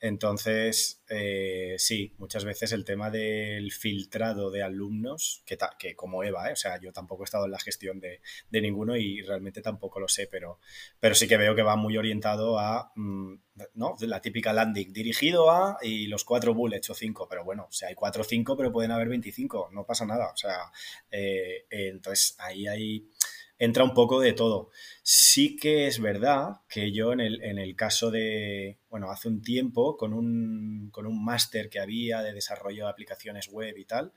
[0.00, 6.48] Entonces, eh, sí, muchas veces el tema del filtrado de alumnos, que, que como Eva,
[6.48, 6.52] ¿eh?
[6.54, 10.08] o sea, yo tampoco he estado en la gestión de, ninguno y realmente tampoco lo
[10.08, 10.58] sé, pero,
[10.98, 13.34] pero sí que veo que va muy orientado a, mm,
[13.74, 13.94] ¿no?
[14.00, 17.88] La típica landing, dirigido a y los cuatro bullets o cinco, pero bueno, o sea,
[17.88, 20.72] hay cuatro o cinco, pero pueden haber 25, no pasa nada, o sea,
[21.10, 23.06] eh, entonces ahí hay
[23.60, 24.70] entra un poco de todo.
[25.02, 29.42] Sí que es verdad que yo en el, en el caso de, bueno, hace un
[29.42, 34.12] tiempo con un, con un máster que había de desarrollo de aplicaciones web y tal,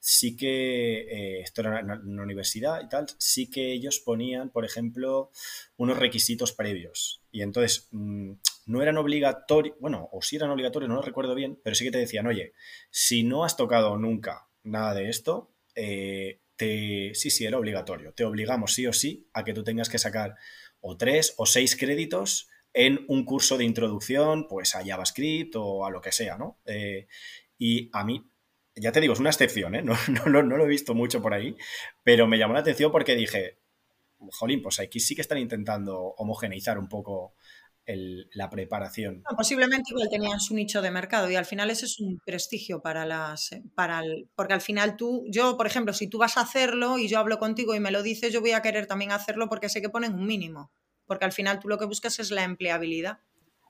[0.00, 4.64] sí que, eh, esto era una, una, universidad y tal, sí que ellos ponían, por
[4.64, 5.30] ejemplo,
[5.76, 7.22] unos requisitos previos.
[7.30, 8.32] Y entonces mm,
[8.66, 11.90] no eran obligatorios, bueno, o sí eran obligatorios, no lo recuerdo bien, pero sí que
[11.90, 12.54] te decían, oye,
[12.90, 18.12] si no has tocado nunca nada de esto, eh, sí, sí, era obligatorio.
[18.12, 20.36] Te obligamos sí o sí a que tú tengas que sacar
[20.80, 25.90] o tres o seis créditos en un curso de introducción, pues a JavaScript o a
[25.90, 26.60] lo que sea, ¿no?
[26.66, 27.08] Eh,
[27.58, 28.24] y a mí,
[28.76, 29.82] ya te digo, es una excepción, ¿eh?
[29.82, 31.56] No, no, no, lo he visto mucho por ahí,
[32.02, 33.58] pero me llamó la atención porque dije,
[34.30, 37.34] jolín, pues aquí sí que están intentando homogeneizar un poco
[37.88, 39.22] la preparación.
[39.36, 43.06] posiblemente igual tenían su nicho de mercado y al final ese es un prestigio para
[43.06, 44.02] las, para
[44.34, 47.38] porque al final tú, yo por ejemplo, si tú vas a hacerlo y yo hablo
[47.38, 50.14] contigo y me lo dices, yo voy a querer también hacerlo porque sé que ponen
[50.14, 50.70] un mínimo,
[51.06, 53.20] porque al final tú lo que buscas es la empleabilidad.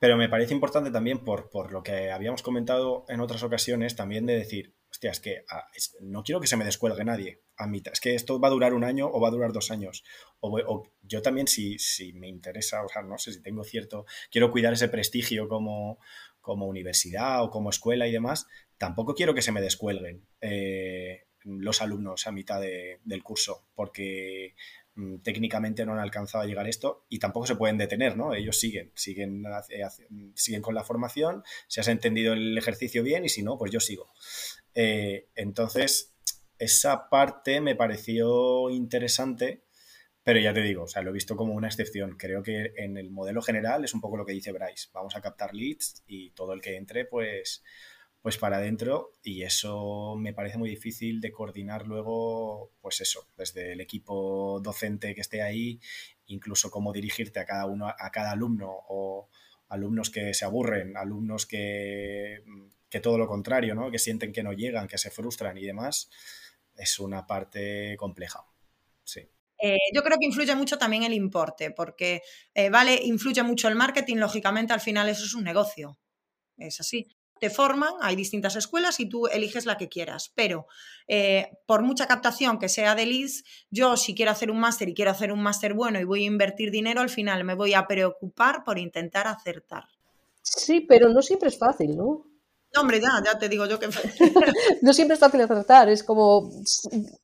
[0.01, 4.25] Pero me parece importante también por, por lo que habíamos comentado en otras ocasiones, también
[4.25, 5.67] de decir, hostia, es que ah,
[6.01, 7.93] no quiero que se me descuelgue nadie a mitad.
[7.93, 10.03] Es que esto va a durar un año o va a durar dos años.
[10.39, 14.51] O, yo también, si, si, me interesa, o sea, no sé si tengo cierto, quiero
[14.51, 15.99] cuidar ese prestigio como,
[16.41, 18.47] como universidad o como escuela y demás,
[18.77, 24.55] tampoco quiero que se me descuelguen eh, los alumnos a mitad del curso, porque
[24.95, 28.33] mm, técnicamente no han alcanzado a llegar a esto y tampoco se pueden detener, ¿no?
[28.33, 29.43] Ellos siguen, siguen,
[30.35, 33.79] siguen con la formación, si has entendido el ejercicio bien y si no, pues yo
[33.79, 34.11] sigo.
[34.75, 36.13] Eh, entonces,
[36.57, 39.63] esa parte me pareció interesante,
[40.23, 42.17] pero ya te digo, o sea, lo he visto como una excepción.
[42.17, 44.89] Creo que en el modelo general es un poco lo que dice Bryce.
[44.93, 47.63] Vamos a captar leads y todo el que entre, pues,
[48.21, 49.13] pues para adentro.
[49.23, 55.15] Y eso me parece muy difícil de coordinar luego, pues eso, desde el equipo docente
[55.15, 55.79] que esté ahí,
[56.27, 59.29] incluso cómo dirigirte a cada uno, a cada alumno o
[59.69, 62.43] alumnos que se aburren, alumnos que
[62.89, 63.91] que todo lo contrario, ¿no?
[63.91, 66.09] Que sienten que no llegan, que se frustran y demás,
[66.75, 68.45] es una parte compleja.
[69.03, 69.29] Sí.
[69.61, 72.21] Eh, yo creo que influye mucho también el importe, porque,
[72.53, 75.99] eh, vale, influye mucho el marketing, lógicamente al final eso es un negocio,
[76.57, 77.07] es así.
[77.41, 80.67] Te forman, hay distintas escuelas y tú eliges la que quieras, pero
[81.07, 84.93] eh, por mucha captación que sea de leads, yo si quiero hacer un máster y
[84.93, 87.87] quiero hacer un máster bueno y voy a invertir dinero, al final me voy a
[87.87, 89.85] preocupar por intentar acertar.
[90.41, 92.28] Sí, pero no siempre es fácil, ¿no?
[92.73, 93.87] No, hombre, ya, ya te digo yo que...
[94.81, 96.51] no siempre es fácil acertar, es como,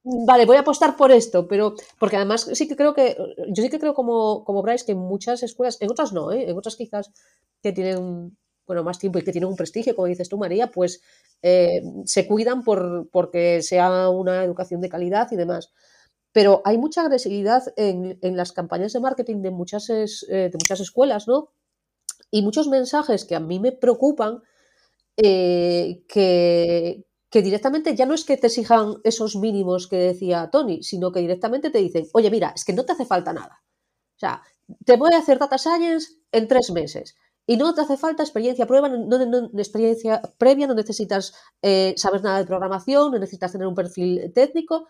[0.03, 3.15] vale, voy a apostar por esto, pero porque además sí que creo que,
[3.49, 6.49] yo sí que creo como, como Bryce que en muchas escuelas, en otras no, ¿eh?
[6.49, 7.11] en otras quizás
[7.61, 11.01] que tienen, bueno, más tiempo y que tienen un prestigio, como dices tú, María, pues
[11.43, 15.71] eh, se cuidan por porque sea una educación de calidad y demás.
[16.31, 21.27] Pero hay mucha agresividad en, las campañas de marketing de muchas, eh, de muchas escuelas,
[21.27, 21.49] ¿no?
[22.31, 24.41] Y muchos mensajes que a mí me preocupan
[25.17, 31.11] eh, que, directamente ya no es que te exijan esos mínimos que decía Tony, sino
[31.11, 33.61] que directamente te dicen, oye, mira, es que no te hace falta nada.
[34.15, 34.41] O sea,
[34.85, 38.65] te voy a hacer data science en tres meses y no te hace falta experiencia
[38.65, 43.75] prueba, no, experiencia previa, no necesitas eh, saber nada de programación, no necesitas tener un
[43.75, 44.87] perfil técnico.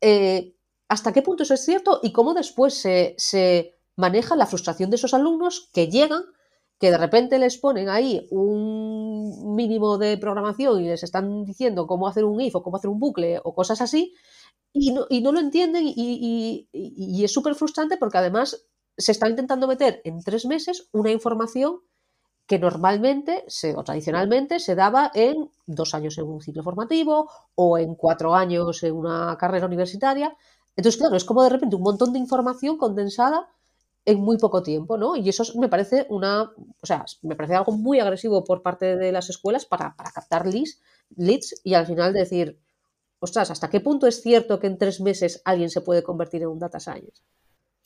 [0.00, 0.54] Eh,
[0.88, 4.96] ¿Hasta qué punto eso es cierto y cómo después se, se maneja la frustración de
[4.96, 6.24] esos alumnos que llegan
[6.82, 12.08] que de repente les ponen ahí un mínimo de programación y les están diciendo cómo
[12.08, 14.14] hacer un if o cómo hacer un bucle o cosas así,
[14.72, 16.66] y no, y no lo entienden y,
[17.22, 18.66] es súper frustrante porque además
[18.98, 21.82] se está intentando meter en tres meses una información
[22.48, 27.78] que normalmente se, o tradicionalmente se daba en dos años en un ciclo formativo o
[27.78, 30.36] en cuatro años en una carrera universitaria.
[30.74, 33.48] Entonces, claro, es como de repente un montón de información condensada
[34.04, 35.16] en muy poco tiempo, ¿no?
[35.16, 39.12] Y eso me parece una, o sea, me parece algo muy agresivo por parte de
[39.12, 40.80] las escuelas para, para captar leads,
[41.16, 42.58] leads y al final decir,
[43.20, 46.48] ostras, ¿hasta qué punto es cierto que en tres meses alguien se puede convertir en
[46.48, 47.22] un data science?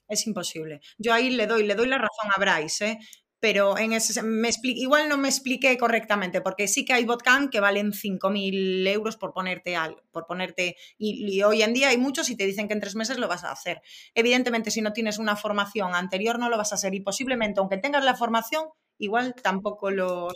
[0.08, 0.80] Es imposible.
[0.98, 2.98] Yo ahí le doy, le doy la razón a Bryce, ¿eh?
[3.40, 7.60] Pero en ese, me igual no me expliqué correctamente, porque sí que hay botcamp que
[7.60, 12.36] valen 5.000 euros por ponerte algo, por ponerte, y, hoy en día hay muchos y
[12.36, 13.82] te dicen que en tres meses lo vas a hacer.
[14.14, 17.76] Evidentemente, si no tienes una formación anterior, no lo vas a hacer, y posiblemente, aunque
[17.76, 18.64] tengas la formación,
[18.98, 20.28] igual tampoco lo...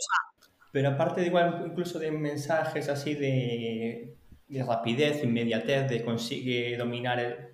[0.71, 4.15] Pero aparte de igual, incluso de mensajes así de,
[4.47, 7.51] de rapidez, inmediatez, de consigue dominar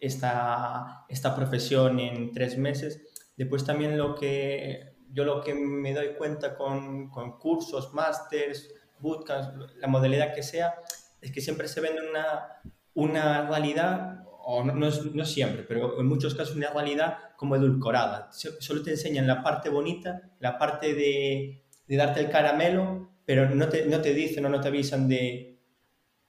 [0.00, 3.02] esta, esta profesión en tres meses,
[3.38, 9.76] Después también lo que yo lo que me doy cuenta con, con cursos, másters, bootcamps,
[9.76, 10.74] la modalidad que sea,
[11.20, 12.60] es que siempre se vende una,
[12.94, 18.28] una realidad, o no, no, siempre, pero en muchos casos una realidad como edulcorada.
[18.32, 23.68] Solo te enseñan la parte bonita, la parte de, de darte el caramelo, pero no
[23.68, 25.60] te, no te dicen o no te avisan de,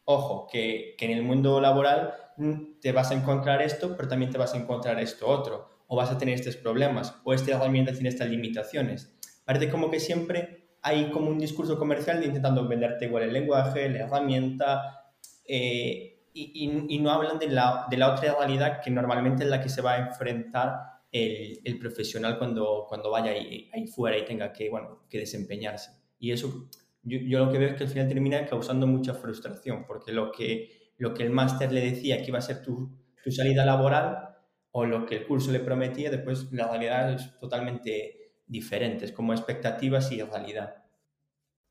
[0.06, 4.32] ojo, que, que en el mundo laboral mm, te vas a encontrar esto, pero también
[4.32, 7.91] te vas a encontrar esto otro o vas a tener estos problemas, o esta herramienta
[7.91, 9.12] tiene estas limitaciones.
[9.43, 13.89] Parece como que siempre hay como un discurso comercial de intentando venderte igual el lenguaje,
[13.89, 15.12] la herramienta,
[15.47, 19.93] eh, y, no hablan de la, otra realidad que normalmente es la que se va
[19.93, 20.75] a enfrentar
[21.12, 25.91] el, profesional cuando, cuando vaya ahí, ahí, fuera y tenga que, bueno, que desempeñarse.
[26.19, 26.69] Y eso
[27.02, 30.32] yo, yo, lo que veo es que al final termina causando mucha frustración, porque lo
[30.32, 34.29] que, lo que el máster le decía que iba a ser tu, tu salida laboral,
[34.71, 39.34] o lo que el curso le prometía, después la realidad es totalmente diferente, es como
[39.34, 40.84] expectativas y realidad.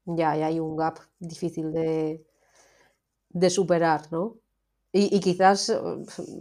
[0.05, 2.27] Ya, y hay un gap difícil de,
[3.29, 4.41] de superar, ¿no?
[4.91, 5.71] Y, quizás,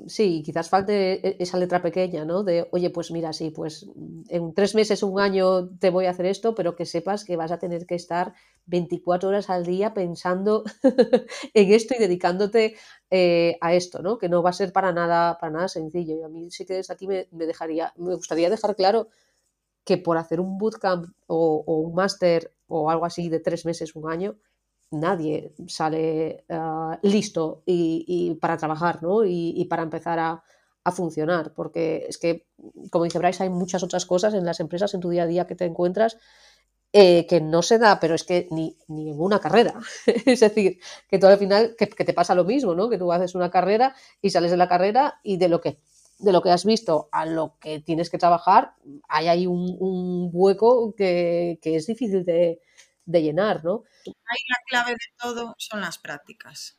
[0.08, 0.96] sí, quizás falte
[1.28, 2.44] e, esa letra pequeña, ¿no?
[2.44, 3.86] De, oye, pues mira, sí, pues
[4.30, 7.52] en tres meses, un año te voy a hacer esto, pero que sepas que vas
[7.52, 8.34] a tener que estar
[8.66, 10.64] 24 horas al día pensando
[11.54, 12.78] en esto y dedicándote
[13.12, 14.18] eh, a esto, ¿no?
[14.18, 16.16] Que no va a ser para nada, para nada sencillo.
[16.18, 19.10] Y a mí sí que desde aquí me, dejaría, me gustaría dejar claro
[19.86, 23.96] que por hacer un bootcamp o, o un máster o algo así de tres meses,
[23.96, 24.38] un año,
[24.92, 29.26] nadie sale uh, listo y, para trabajar ¿no?
[29.26, 30.44] y, para empezar a,
[30.96, 32.48] funcionar, porque es que,
[32.90, 35.46] como dice Bryce, hay muchas otras cosas en las empresas, en tu día a día
[35.46, 36.18] que te encuentras,
[36.94, 39.74] eh, que no se da, pero es que ni, ni en una carrera.
[40.26, 42.90] es decir, que tú al final, que, que, te pasa lo mismo, ¿no?
[42.90, 45.82] que tú haces una carrera y sales de la carrera y de lo que
[46.20, 48.74] de lo que has visto a lo que tienes que trabajar,
[49.08, 52.60] hay ahí un, un hueco que, que es difícil de,
[53.08, 53.84] de llenar, ¿no?
[54.06, 56.78] Ahí la clave de todo son las prácticas.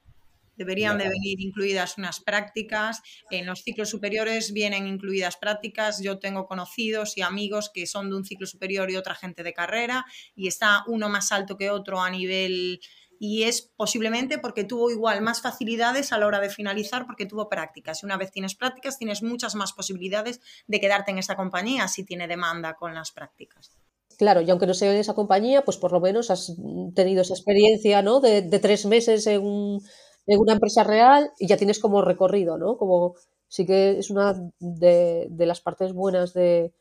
[0.56, 3.00] Deberían de venir incluidas unas prácticas.
[3.30, 6.02] En los ciclos superiores vienen incluidas prácticas.
[6.02, 9.54] Yo tengo conocidos y amigos que son de un ciclo superior y otra gente de
[9.54, 12.80] carrera y está uno más alto que otro a nivel
[13.20, 17.48] y es posiblemente porque tuvo igual más facilidades a la hora de finalizar porque tuvo
[17.48, 18.02] prácticas.
[18.02, 22.04] Y una vez tienes prácticas, tienes muchas más posibilidades de quedarte en esa compañía si
[22.04, 23.77] tiene demanda con las prácticas.
[24.18, 26.56] Claro, y aunque no sea en esa compañía, pues por lo menos has
[26.96, 28.18] tenido esa experiencia, ¿no?
[28.18, 29.80] De, de tres meses en, un,
[30.26, 32.76] en, una empresa real y ya tienes como recorrido, ¿no?
[32.76, 33.14] Como
[33.46, 36.72] sí que es una de, de las partes buenas de,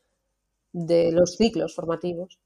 [0.72, 2.40] de, los ciclos formativos.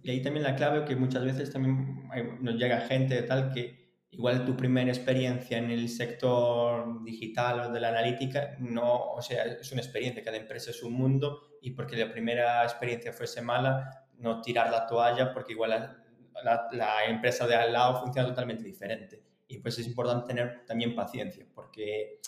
[0.00, 2.08] Y ahí también la clave que muchas veces también
[2.40, 7.80] nos llega gente tal que igual tu primera experiencia en el sector digital o de
[7.80, 11.96] la analítica no, o sea, es una experiencia, cada empresa es un mundo y porque
[11.96, 15.96] la primera experiencia fuese mala, no tirar la toalla porque igual
[16.42, 19.22] la, empresa de al lado funciona totalmente diferente.
[19.48, 22.20] Y pues es importante tener también paciencia porque,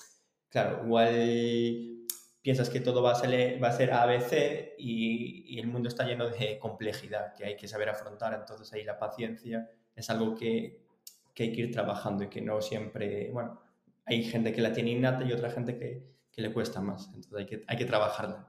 [0.48, 2.06] claro, igual
[2.40, 6.04] piensas que todo va a ser, va a ser ABC y, y, el mundo está
[6.04, 8.34] lleno de complejidad que hay que saber afrontar.
[8.34, 10.84] Entonces ahí la paciencia es algo que,
[11.34, 13.60] que hay que ir trabajando y que no siempre, bueno,
[14.06, 17.08] hay gente que la tiene innata y otra gente que, que le cuesta más.
[17.08, 18.48] Entonces hay que, hay que trabajarla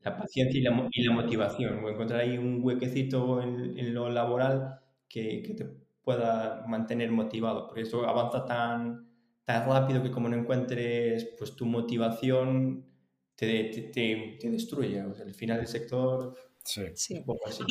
[0.00, 4.08] la paciencia y la, y la motivación, o encontrar ahí un huequecito en, en lo
[4.08, 5.66] laboral que, que, te
[6.02, 9.10] pueda mantener motivado, porque eso avanza tan,
[9.44, 12.86] tan rápido que como no encuentres pues tu motivación
[13.34, 15.02] te, te, te, destruye.
[15.02, 16.34] O sea, al final del sector...
[16.64, 16.82] Sí.
[16.94, 17.24] sí.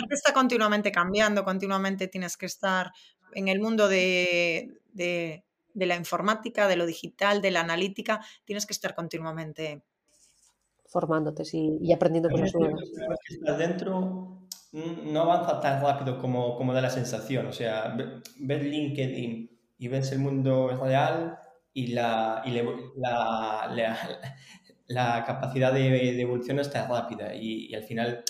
[0.10, 2.92] está continuamente cambiando, continuamente tienes que estar
[3.34, 8.66] en el mundo de, de, de la informática, de lo digital, de la analítica, tienes
[8.66, 9.84] que estar continuamente
[10.88, 12.82] formándote sí, y aprendiendo cosas nuevas.
[13.28, 17.48] que estás dentro no avanza tan rápido como, como da la sensación.
[17.48, 17.96] O sea,
[18.40, 21.38] ves LinkedIn y ves el mundo real
[21.74, 22.64] y la, y le,
[22.96, 23.98] la, la,
[24.88, 28.24] la capacidad de, evolución está rápida y, al final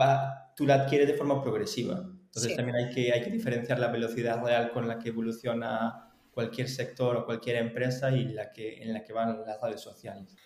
[0.00, 2.04] va, tú la adquieres de forma progresiva.
[2.24, 6.68] Entonces también hay que, hay que diferenciar la velocidad real con la que evoluciona cualquier
[6.68, 10.36] sector o cualquier empresa y la que, en la que van las redes sociales.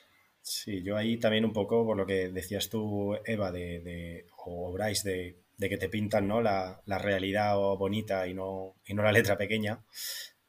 [0.43, 4.73] Sí, yo ahí también un poco por lo que decías tú, Eva, de, de o
[4.73, 6.43] Bryce, de, de, que te pintan ¿no?
[6.43, 9.85] la, la realidad bonita y no, y no la letra pequeña,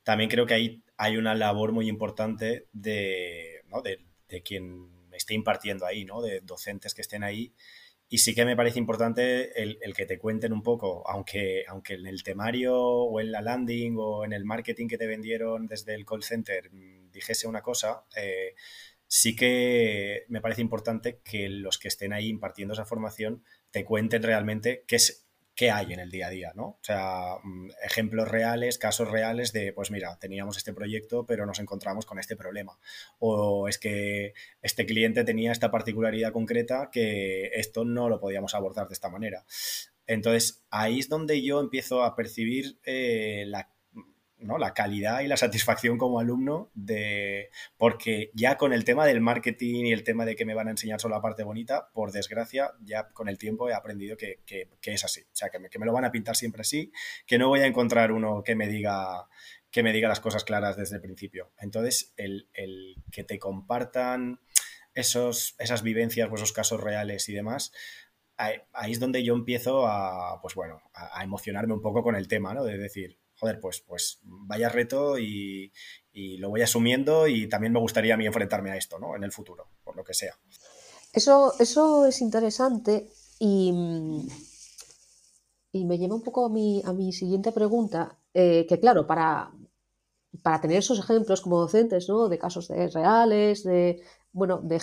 [0.03, 3.81] también creo que ahí hay una labor muy importante de, ¿no?
[3.81, 6.21] de, de quien esté impartiendo ahí, ¿no?
[6.21, 7.53] de docentes que estén ahí
[8.13, 12.05] y sí que me parece importante el, que te cuenten un poco, aunque, aunque en
[12.05, 16.05] el temario o en la landing o en el marketing que te vendieron desde el
[16.05, 18.53] call center mm, dijese una cosa, eh,
[19.13, 24.23] sí que me parece importante que los que estén ahí impartiendo esa formación te cuenten
[24.23, 26.63] realmente qué es qué hay en el día a día, ¿no?
[26.63, 31.59] O sea, mm, ejemplos reales, casos reales de, pues mira, teníamos este proyecto, pero nos
[31.59, 32.79] encontramos con este problema.
[33.19, 34.33] O es que
[34.63, 39.45] este cliente tenía esta particularidad concreta que esto no lo podíamos abordar de esta manera.
[40.07, 43.69] Entonces, ahí es donde yo empiezo a percibir eh, la
[44.57, 49.85] la calidad y la satisfacción como alumno de porque ya con el tema del marketing
[49.85, 52.73] y el tema de que me van a enseñar solo la parte bonita, por desgracia,
[52.81, 54.39] ya con el tiempo he aprendido que,
[54.81, 55.21] es así.
[55.21, 56.91] O sea, que me, que me, lo van a pintar siempre así,
[57.25, 59.27] que no voy a encontrar uno que me diga
[59.71, 61.51] que me diga las cosas claras desde el principio.
[61.57, 62.47] Entonces, el,
[63.11, 64.39] que te compartan
[64.93, 67.71] esos, esas vivencias esos casos reales y demás,
[68.37, 72.53] ahí, es donde yo empiezo a, pues bueno, a emocionarme un poco con el tema,
[72.53, 72.63] ¿no?
[72.63, 75.73] De decir, joder, pues, pues vaya reto y,
[76.39, 79.15] lo voy asumiendo y también me gustaría a mí enfrentarme a esto, ¿no?
[79.15, 80.33] En el futuro, por lo que sea.
[81.11, 83.73] Eso, eso es interesante y,
[85.73, 89.51] y me lleva un poco a mi, a mi siguiente pregunta, eh, que claro, para,
[90.41, 92.29] para tener esos ejemplos como docentes, ¿no?
[92.29, 94.77] De casos reales, de, bueno, de,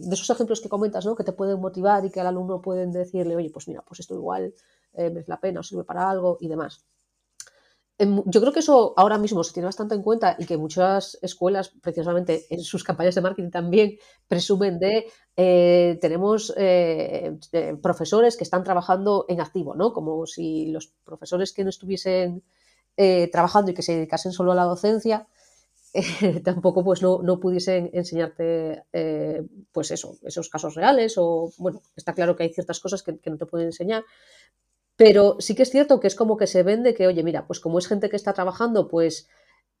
[0.00, 1.14] esos ejemplos que comentas, ¿no?
[1.14, 4.14] Que te pueden motivar y que al alumno pueden decirle, oye, pues mira, pues esto
[4.14, 4.54] igual
[4.94, 6.86] eh, merece la pena o sirve para algo y demás
[7.98, 11.72] yo creo que eso ahora mismo se tiene bastante en cuenta y que muchas escuelas,
[11.82, 18.44] precisamente en sus campañas de marketing también, presumen de eh, tenemos eh, eh, profesores que
[18.44, 19.92] están trabajando en activo, ¿no?
[19.92, 22.42] Como si los profesores que no estuviesen
[23.30, 25.28] trabajando y que se dedicasen solo a la docencia,
[26.44, 28.82] tampoco pues no, no pudiesen enseñarte
[29.70, 33.36] pues eso, esos casos reales o bueno, está claro que hay ciertas cosas que no
[33.36, 34.04] te pueden enseñar,
[34.98, 37.60] pero sí que es cierto que es como que se vende que, oye, mira, pues
[37.60, 39.28] como es gente que está trabajando, pues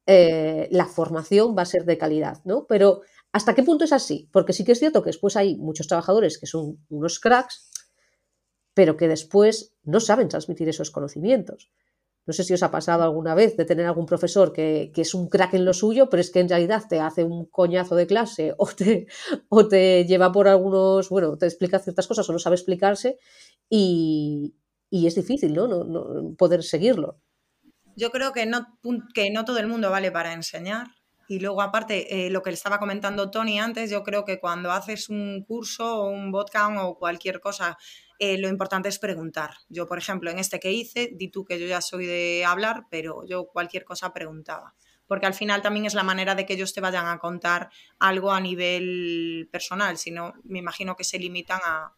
[0.06, 2.66] eh, la formación va a ser de calidad, ¿no?
[2.68, 3.00] Pero
[3.32, 4.28] ¿hasta qué punto es así?
[4.32, 7.68] Porque sí que es cierto que después hay muchos trabajadores que son unos cracks,
[8.74, 11.72] pero que después no saben transmitir esos conocimientos.
[12.24, 15.28] No sé si os ha pasado alguna vez de tener algún profesor que, es un
[15.28, 18.54] crack en lo suyo, pero es que en realidad te hace un coñazo de clase
[18.56, 19.08] o te,
[19.48, 23.18] o te lleva por algunos, bueno, te explica ciertas cosas o no sabe explicarse
[23.68, 24.54] y,
[24.90, 25.66] y es difícil ¿no?
[25.66, 27.20] No, poder seguirlo.
[27.96, 28.78] Yo creo que no,
[29.12, 30.86] que no todo el mundo vale para enseñar.
[31.30, 34.70] Y luego, aparte, eh, lo que le estaba comentando Tony antes, yo creo que cuando
[34.70, 37.76] haces un curso o un bootcamp o cualquier cosa,
[38.18, 39.50] eh, lo importante es preguntar.
[39.68, 42.84] Yo, por ejemplo, en este que hice, di tú que yo ya soy de hablar,
[42.90, 44.74] pero yo cualquier cosa preguntaba.
[45.06, 47.68] Porque al final también es la manera de que ellos te vayan a contar
[47.98, 51.94] algo a nivel personal, si no, me imagino que se limitan a,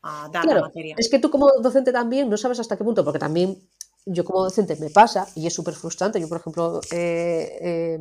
[0.00, 3.58] claro, Es que tú como docente también no sabes hasta qué punto, porque también
[4.06, 6.20] yo como docente me pasa y es súper frustrante.
[6.20, 7.98] Yo, por ejemplo, eh,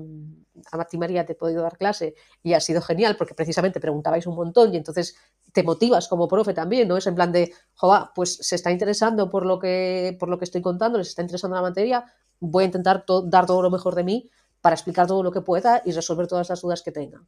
[0.72, 4.26] a Martí María te he podido dar clase y ha sido genial porque precisamente preguntabais
[4.28, 5.16] un montón y entonces
[5.54, 6.98] te motivas como profe también, ¿no?
[6.98, 10.46] Es en plan de, joder, pues se está interesando por lo que, por lo que
[10.46, 12.06] estoy contando, les está interesando la materia,
[12.40, 14.30] voy a intentar dar todo lo mejor de mí
[14.62, 17.28] para explicar todo lo que pueda y resolver todas las dudas que tengan.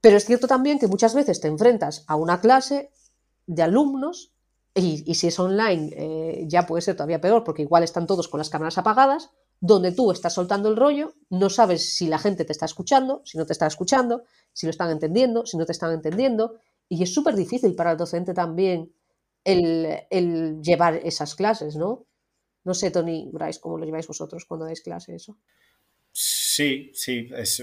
[0.00, 2.92] Pero es cierto también que muchas veces te enfrentas a una clase
[3.46, 4.32] de alumnos,
[4.74, 8.36] y, si es online eh, ya puede ser todavía peor porque igual están todos con
[8.38, 12.52] las cámaras apagadas, donde tú estás soltando el rollo, no sabes si la gente te
[12.52, 15.92] está escuchando, si no te está escuchando, si lo están entendiendo, si no te están
[15.92, 16.56] entendiendo,
[16.88, 18.92] y es súper difícil para el docente también
[19.44, 22.06] el, llevar esas clases, ¿no?
[22.64, 25.38] No sé, Tony, Bryce, ¿cómo lo lleváis vosotros cuando dais clase eso?
[26.12, 27.62] Sí, sí, es,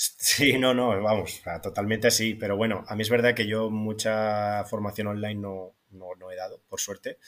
[0.00, 4.64] Sí, no, no, vamos, totalmente sí, pero bueno, a mí es verdad que yo mucha
[4.64, 7.18] formación online no, no, he dado, por suerte.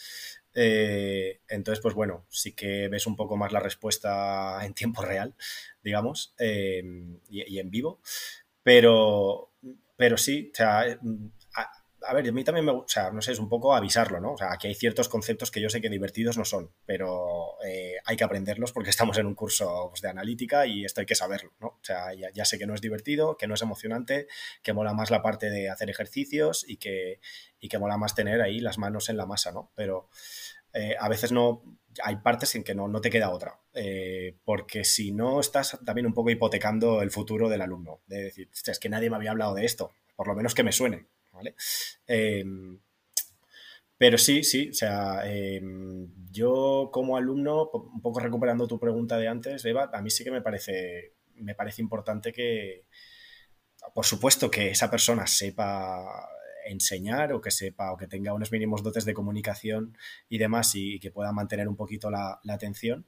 [0.55, 5.35] Eh, entonces, pues bueno, sí que ves un poco más la respuesta en tiempo real,
[5.83, 6.83] digamos, eh,
[7.29, 8.01] y, en vivo,
[8.63, 9.51] pero,
[9.97, 10.85] pero sí, o sea,
[12.07, 14.21] a, ver, a mí también me gusta, o sea, no sé, es un poco avisarlo,
[14.21, 14.33] ¿no?
[14.33, 17.97] O sea, aquí hay ciertos conceptos que yo sé que divertidos no son, pero eh,
[18.05, 21.15] hay que aprenderlos porque estamos en un curso pues, de analítica y esto hay que
[21.15, 21.69] saberlo, ¿no?
[21.69, 24.27] O sea, ya, sé que no es divertido, que no es emocionante,
[24.63, 27.21] que mola más la parte de hacer ejercicios y que,
[27.61, 29.71] y que mola más tener ahí las manos en la masa, ¿no?
[29.75, 30.09] Pero
[30.73, 31.63] eh, a veces no,
[32.03, 36.07] hay partes en que no, no te queda otra, eh, porque si no estás también
[36.07, 39.55] un poco hipotecando el futuro del alumno, de decir, es que nadie me había hablado
[39.55, 41.07] de esto, por lo menos que me suene,
[41.41, 41.55] ¿vale?
[42.07, 42.79] Em,
[43.97, 49.29] pero sí, sí, o sea, em, yo como alumno, un poco recuperando tu pregunta de
[49.29, 52.85] antes, Eva, a mí sí que me parece, me parece importante que,
[53.95, 56.29] por supuesto, que esa persona sepa
[56.67, 59.97] enseñar o que sepa o que tenga unos mínimos dotes de comunicación
[60.29, 63.07] y demás y, que pueda mantener un poquito la, atención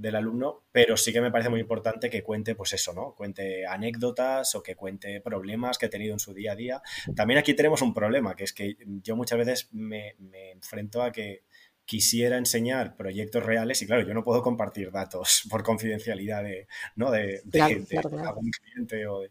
[0.00, 3.14] del alumno, pero sí que me parece muy importante que cuente, pues eso, ¿no?
[3.14, 6.82] Cuente anécdotas o que cuente problemas que ha tenido en su día a día.
[7.14, 10.16] También aquí tenemos un problema, que es que yo muchas veces me,
[10.52, 11.44] enfrento a que
[11.84, 17.10] quisiera enseñar proyectos reales y claro, yo no puedo compartir datos por confidencialidad de, ¿no?
[17.10, 19.22] de, algún cliente o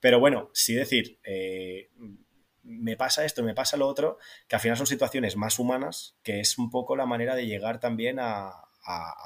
[0.00, 1.90] Pero bueno, sí decir, eh,
[2.62, 6.40] me pasa esto, me pasa lo otro, que al final son situaciones más humanas, que
[6.40, 8.65] es un poco la manera de llegar también a,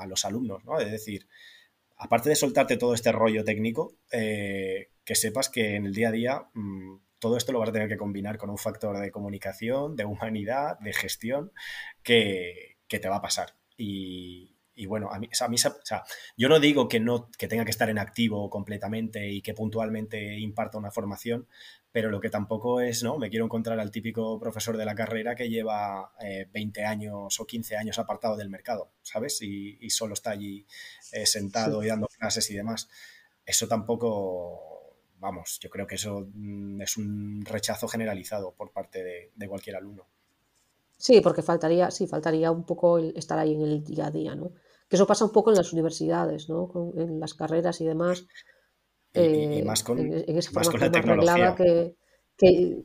[0.06, 0.78] los alumnos, ¿no?
[0.78, 1.26] Es decir,
[1.96, 6.12] aparte de soltarte todo este rollo técnico, eh, que sepas que en el día a
[6.12, 9.94] día mm, todo esto lo vas a tener que combinar con un factor de comunicación,
[9.96, 11.52] de humanidad, de gestión,
[12.02, 13.54] que, te va a pasar.
[14.86, 16.04] Bueno, a mí, a mí o sea,
[16.36, 20.38] yo no digo que, no, que tenga que estar en activo completamente y que puntualmente
[20.38, 21.46] imparta una formación,
[21.92, 23.18] pero lo que tampoco es, ¿no?
[23.18, 26.12] Me quiero encontrar al típico profesor de la carrera que lleva
[26.52, 29.42] 20 eh, años o 15 años apartado del mercado, ¿sabes?
[29.42, 30.66] Y, solo está allí
[31.12, 32.88] eh, sentado y dando clases y demás.
[33.44, 39.48] Eso tampoco, vamos, yo creo que eso mm, es un rechazo generalizado por parte de,
[39.48, 40.06] cualquier alumno.
[40.96, 44.52] Sí, porque faltaría, sí, faltaría un poco estar ahí en el día a día, ¿no?
[44.90, 46.92] Que eso pasa un poco en las universidades, ¿no?
[46.96, 48.26] en las carreras y demás
[49.14, 51.54] y, más con, la tecnología.
[52.36, 52.84] Que,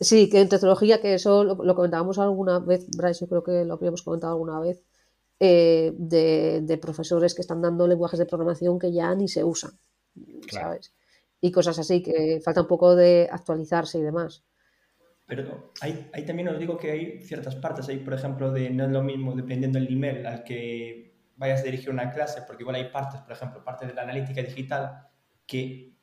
[0.00, 3.74] sí, que en tecnología, que eso lo, comentábamos alguna vez, Bryce, yo creo que lo
[3.74, 4.82] habíamos comentado alguna vez,
[5.40, 9.72] eh, de, profesores que están dando lenguajes de programación que ya ni se usan,
[10.50, 10.94] ¿sabes?
[11.40, 14.44] Y cosas así, que falta un poco de actualizarse y demás.
[15.26, 18.84] Pero ahí, ahí, también os digo que hay ciertas partes ahí, por ejemplo, de no
[18.84, 22.76] es lo mismo dependiendo del nivel al que vayas a dirigir una clase, porque igual
[22.76, 25.08] hay partes, por ejemplo, parte de la analítica digital
[25.46, 25.94] que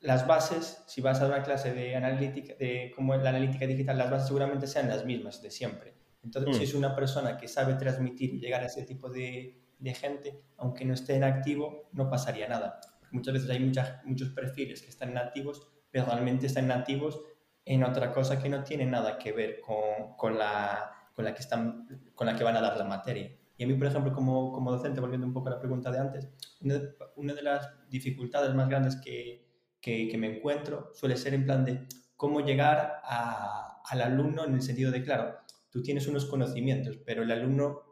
[0.00, 4.10] las bases, si vas a una clase de analítica, de como la analítica digital, las
[4.10, 5.94] bases seguramente sean las mismas de siempre.
[6.22, 6.64] Entonces, si mm.
[6.64, 10.84] es una persona que sabe transmitir y llegar a ese tipo de, de gente, aunque
[10.84, 12.80] no esté en activo, no pasaría nada.
[12.98, 17.20] Porque muchas veces hay muchas, muchos perfiles que están nativos, pero realmente están nativos
[17.64, 21.40] en otra cosa que no tiene nada que ver con, con, la, con, la, que
[21.40, 23.30] están, con la que van a dar la materia.
[23.56, 25.98] Y a mí, por ejemplo, como, como docente, volviendo un poco a la pregunta de
[25.98, 26.28] antes,
[26.60, 29.48] una de, las dificultades más grandes que,
[29.80, 31.86] que, me encuentro suele ser en plan de
[32.16, 35.36] cómo llegar a, al alumno en el sentido de, claro,
[35.70, 37.82] tú tienes unos conocimientos, pero el alumno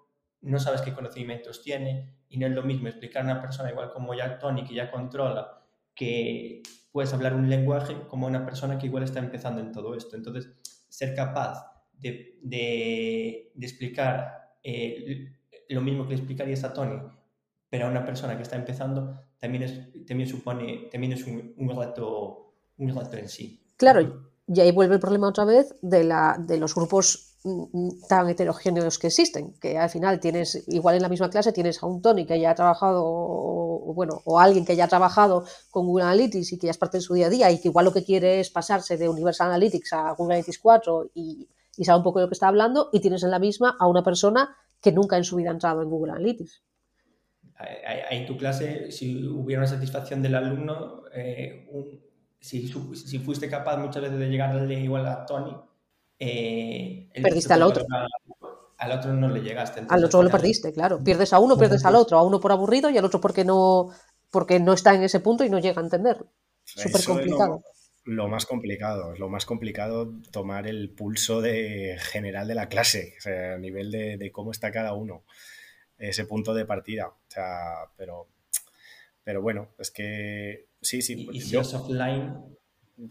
[0.41, 3.93] no sabes qué conocimientos tiene y no es lo mismo explicar a una persona igual
[3.93, 5.63] como ya Tony, que ya controla,
[5.95, 10.17] que puedes hablar un lenguaje, como una persona que igual está empezando en todo esto.
[10.17, 10.51] Entonces,
[10.89, 15.37] ser capaz de, de, de explicar eh,
[15.73, 17.01] lo mismo que le explicarías a Tony,
[17.69, 21.77] pero a una persona que está empezando, también, es, también supone, también es un, un,
[21.77, 23.73] reto, un en sí.
[23.77, 27.91] Claro, y ahí vuelve el problema otra vez de, la, de los grupos mm, mm,
[28.09, 31.87] tan heterogéneos que existen, que al final tienes, igual en la misma clase tienes a
[31.87, 35.87] un Tony que ya ha trabajado, o, bueno, o alguien que ya ha trabajado con
[35.87, 37.87] Google Analytics y que ya es parte de su día a día y que igual
[37.87, 41.99] lo que quiere es pasarse de Universal Analytics a Google Analytics 4 y, y sabe
[41.99, 44.57] un poco de lo que está hablando, y tienes en la misma a una persona
[44.83, 46.63] que nunca en su vida ha entrado en Google Analytics.
[48.11, 51.71] En tu clase, si hubiera una satisfacción del alumno, eh,
[52.41, 55.57] si, si, fuiste capaz muchas veces de llegarle igual a Tony,
[56.19, 57.87] eh, perdiste al otro.
[58.79, 59.83] al otro no le llegaste.
[59.89, 61.03] al otro lo perdiste, claro.
[61.05, 62.19] Pierdes a uno, pierdes al otro.
[62.19, 63.91] A uno por aburrido y al otro porque no,
[64.31, 66.25] porque no está en ese punto y no llega a entender.
[66.65, 67.63] Súper complicado
[68.05, 73.15] lo más complicado, es lo más complicado tomar el pulso de general de la clase,
[73.19, 75.25] o sea, a nivel de, cómo está cada uno,
[75.99, 77.09] ese punto de partida.
[77.09, 78.29] O sea, pero,
[79.23, 81.15] pero bueno, es que sí, sí.
[81.23, 82.35] Y, pues si es offline,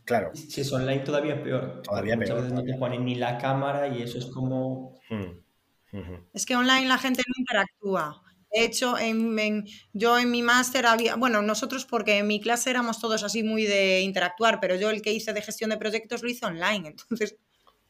[0.04, 0.36] claro.
[0.36, 1.82] Si es online todavía peor.
[1.84, 2.42] Todavía muchas peor.
[2.44, 5.00] veces no te ponen ni la cámara y eso es como...
[5.10, 5.42] Hmm,
[6.34, 8.24] es que online la gente no interactúa.
[8.54, 13.00] De hecho, en, yo en mi máster había, bueno, nosotros porque en mi clase éramos
[13.00, 16.30] todos así muy de interactuar, pero yo el que hice de gestión de proyectos lo
[16.30, 17.38] hice online, entonces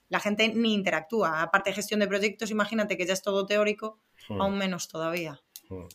[0.10, 1.42] la gente ni interactúa.
[1.42, 4.00] Aparte de gestión de proyectos, imagínate que ya es todo teórico,
[4.30, 4.42] Hmm.
[4.42, 5.40] aún menos todavía.
[5.70, 5.86] Mm.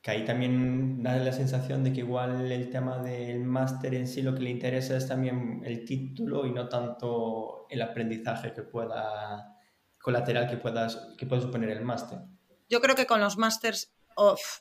[0.00, 4.20] Que ahí también da la sensación de que igual el tema del máster en sí
[4.20, 9.56] lo que le interesa es también el título y no tanto el aprendizaje que pueda,
[9.98, 12.18] colateral que, puedas, que pueda suponer el máster.
[12.74, 13.92] Yo creo que con los másters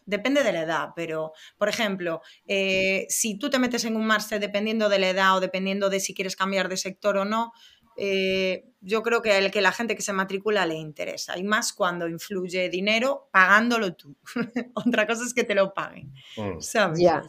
[0.05, 4.39] depende de la edad, pero por ejemplo, eh, si tú te metes en un máster
[4.39, 7.53] dependiendo de la edad o dependiendo de si quieres cambiar de sector o no,
[7.97, 11.73] eh, yo creo que el que la gente que se matricula le interesa y más
[11.73, 14.15] cuando influye dinero pagándolo tú.
[14.75, 16.59] Otra cosa es que te lo paguen, Mm.
[16.59, 16.99] ¿sabes?
[16.99, 17.23] Ya.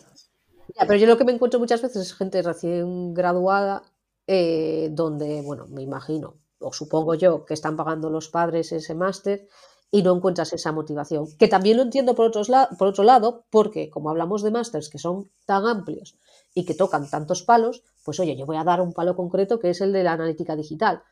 [0.78, 3.84] Ya, pero yo lo que me encuentro muchas veces es gente recién graduada,
[4.26, 9.48] eh, donde, bueno, me imagino, o supongo yo, que están pagando los padres ese máster
[9.90, 11.26] y no encuentras esa motivación.
[11.38, 14.98] Que también lo entiendo por, otros por otro lado, porque como hablamos de másters que
[14.98, 16.16] son tan amplios
[16.52, 19.70] y que tocan tantos palos, pues oye, yo voy a dar un palo concreto que
[19.70, 21.02] es el de la analítica digital.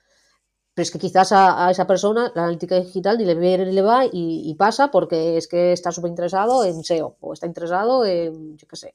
[0.74, 3.82] Pero es que quizás a, esa persona la analítica digital ni le viene ni le
[3.82, 8.56] va y, pasa porque es que está súper interesado en SEO o está interesado en,
[8.56, 8.94] yo qué sé,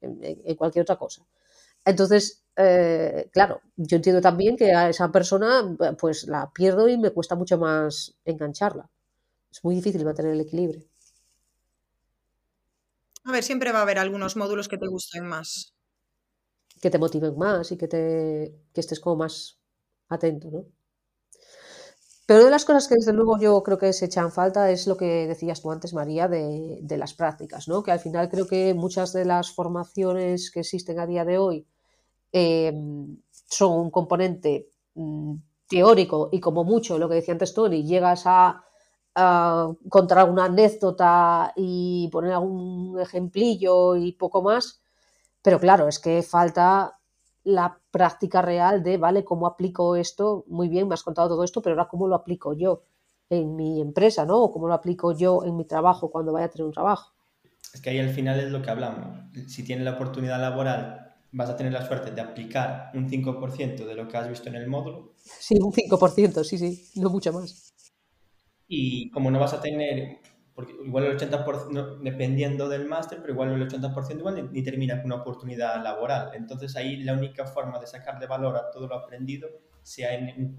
[0.00, 1.22] en, cualquier otra cosa.
[1.84, 7.10] Entonces, eh, claro, yo entiendo también que a esa persona pues la pierdo y me
[7.10, 8.88] cuesta mucho más engancharla.
[9.50, 10.82] Es muy difícil mantener el equilibrio.
[13.28, 15.72] A ver, siempre va a haber algunos módulos que te gusten más.
[16.80, 19.58] que te motiven más y que, te, que estés como más
[20.08, 20.64] atento, ¿no?
[22.26, 24.86] Pero una de las cosas que desde luego yo creo que se echan falta es
[24.86, 27.82] lo que decías tú antes, María, de, de las prácticas, ¿no?
[27.82, 31.66] Que al final creo que muchas de las formaciones que existen a día de hoy
[32.32, 32.72] eh,
[33.32, 35.34] son un componente mm,
[35.68, 38.64] teórico y como mucho, lo que decía antes Tony, llegas a,
[39.14, 44.80] contar una anécdota y poner algún ejemplillo y poco más,
[45.42, 46.98] pero claro, es que falta
[47.44, 50.44] la práctica real de, vale, ¿cómo aplico esto?
[50.48, 52.82] Muy bien, me has contado todo esto, pero ahora ¿cómo lo aplico yo
[53.30, 54.38] en mi empresa, ¿no?
[54.42, 57.12] O cómo lo aplico yo en mi trabajo cuando vaya a tener un trabajo.
[57.72, 59.18] Es que ahí al final es lo que hablamos.
[59.46, 63.94] Si tienes la oportunidad laboral, vas a tener la suerte de aplicar un 5% de
[63.94, 67.67] lo que has visto en el módulo Sí, un 5%, sí, sí, no mucho más.
[68.68, 70.18] Y como no vas a tener,
[70.54, 74.62] porque igual el 80%, no, dependiendo del máster, pero igual el 80% igual ni, ni
[74.62, 76.30] termina con una oportunidad laboral.
[76.34, 79.48] Entonces ahí la única forma de sacarle valor a todo lo aprendido,
[79.82, 80.56] sea en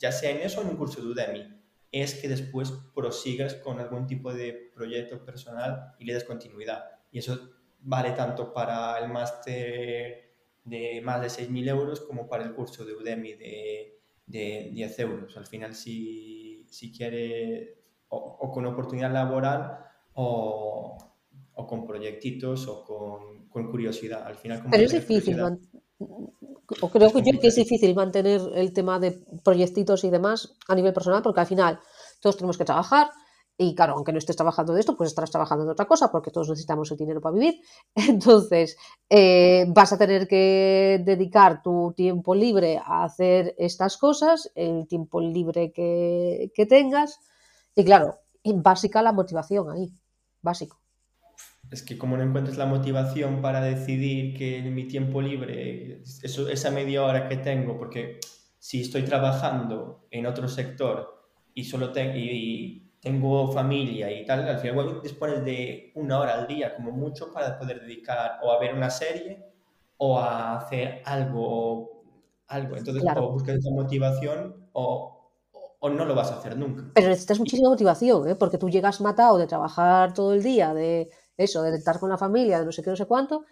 [0.00, 3.78] ya sea en eso o en un curso de Udemy, es que después prosigas con
[3.78, 6.84] algún tipo de proyecto personal y le des continuidad.
[7.12, 10.32] Y eso vale tanto para el máster
[10.64, 15.36] de más de 6.000 euros como para el curso de Udemy de, de 10 euros.
[15.36, 17.76] Al final, si, si quiere
[18.08, 19.78] o, o con oportunidad laboral
[20.14, 20.96] o,
[21.54, 24.26] o con proyectitos o con, con curiosidad.
[24.26, 25.60] Al final, como Pero es difícil, man-
[25.98, 29.12] o creo Es que yo que es difícil mantener el tema de
[29.44, 31.78] proyectitos y demás a nivel personal, porque al final
[32.20, 33.08] todos tenemos que trabajar
[33.58, 36.30] y claro, aunque no estés trabajando de esto, pues estarás trabajando de otra cosa, porque
[36.30, 37.60] todos necesitamos el dinero para vivir.
[37.94, 38.76] Entonces,
[39.08, 45.20] eh, vas a tener que dedicar tu tiempo libre a hacer estas cosas, el tiempo
[45.20, 47.20] libre que, que tengas,
[47.74, 49.92] y claro, en básica la motivación ahí,
[50.40, 50.78] básico.
[51.70, 56.48] Es que como no encuentres la motivación para decidir que en mi tiempo libre, eso,
[56.48, 58.18] esa media hora que tengo, porque
[58.58, 64.48] si estoy trabajando en otro sector y solo te- y, y tengo familia y tal,
[64.48, 68.52] al final igual dispones de una hora al día como mucho para poder dedicar o
[68.52, 69.44] a ver una serie
[69.98, 72.04] o a hacer algo,
[72.48, 72.76] algo.
[72.76, 73.26] Entonces Claro.
[73.26, 75.30] o buscas esa motivación o,
[75.80, 76.84] o- no lo vas a hacer nunca.
[76.94, 78.34] Pero necesitas muchísima motivación, ¿eh?
[78.36, 82.18] Porque tú llegas matado de trabajar todo el día, de eso, de estar con la
[82.18, 83.44] familia, de no sé qué, no sé cuánto,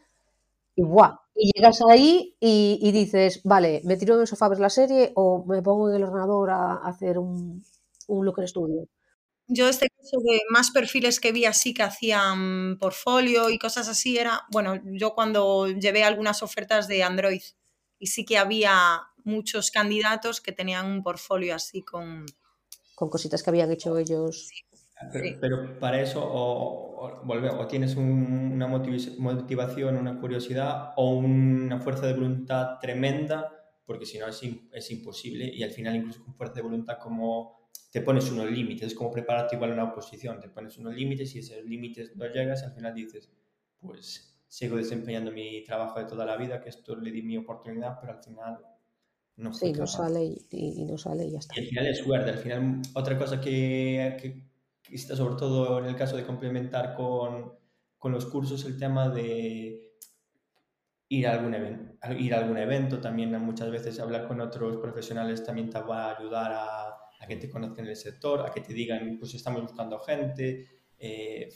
[0.76, 1.16] y ¡buah!
[1.34, 4.70] Y llegas ahí y, y dices, vale, ¿me tiro en el sofá a ver la
[4.70, 7.64] serie o me pongo en el ordenador a, a hacer un,
[8.08, 8.86] un Looker Studio?
[9.52, 14.16] Yo este caso de más perfiles que vi así que hacían portfolio y cosas así
[14.16, 17.42] era, bueno, yo cuando llevé algunas ofertas de Android
[17.98, 22.26] y sí que había muchos candidatos que tenían un portfolio así con...
[22.94, 24.50] Con cositas que habían hecho ellos.
[25.12, 25.36] Pero, Sí.
[25.40, 31.80] pero para eso o, o, volve- o tienes un- una motivación, una curiosidad o una
[31.80, 33.50] fuerza de voluntad tremenda,
[33.86, 34.40] porque si no es,
[34.72, 37.59] es imposible y al final incluso con fuerza de voluntad como
[37.90, 41.34] te pones unos límites, es como prepararte igual a una oposición, te pones unos límites
[41.34, 43.30] y esos límites no llegas, al final dices,
[43.80, 47.98] pues sigo desempeñando mi trabajo de toda la vida, que esto le di mi oportunidad,
[48.00, 48.58] pero al final
[49.36, 51.54] no Sí, no sale y, y- y no sale y ya está.
[51.54, 52.30] Y al final es suerte.
[52.30, 54.50] Al final, otra cosa que, que,
[54.82, 57.52] que está sobre todo en el caso de complementar con,
[57.98, 59.90] con los cursos, el tema de
[61.08, 65.44] ir a algún evento, ir a algún evento también muchas veces hablar con otros profesionales
[65.44, 66.89] también te va a ayudar a,
[67.20, 70.66] a que te conozcan en el sector, a que te digan, pues estamos buscando gente.
[70.98, 71.48] Eh,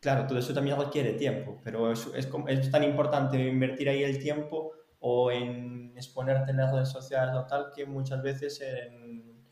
[0.00, 4.18] claro, todo eso también requiere tiempo, pero es, es, es, tan importante invertir ahí el
[4.18, 9.44] tiempo o en exponerte en las redes sociales o tal que muchas veces en,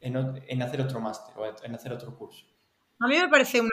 [0.00, 2.46] en, en hacer otro máster o en hacer otro curso.
[2.98, 3.70] A mí me parece una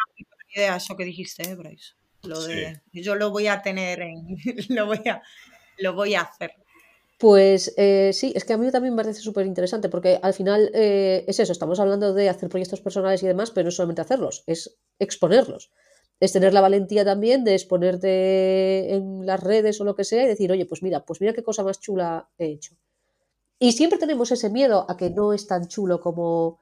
[0.53, 1.93] idea eso que dijiste, ¿eh, Bryce?
[2.23, 3.03] Lo de, sí.
[3.03, 4.37] Yo lo voy a tener, en,
[4.69, 5.21] lo, voy a,
[5.79, 6.51] lo voy a hacer.
[7.17, 10.69] Pues eh, sí, es que a mí también me parece súper interesante porque al final
[10.73, 14.43] eh, es eso, estamos hablando de hacer proyectos personales y demás, pero no solamente hacerlos,
[14.45, 15.71] es exponerlos.
[16.19, 20.27] Es tener la valentía también de exponerte en las redes o lo que sea y
[20.27, 22.75] decir, oye, pues mira, pues mira qué cosa más chula he hecho.
[23.59, 26.61] Y siempre tenemos ese miedo a que no es tan chulo como,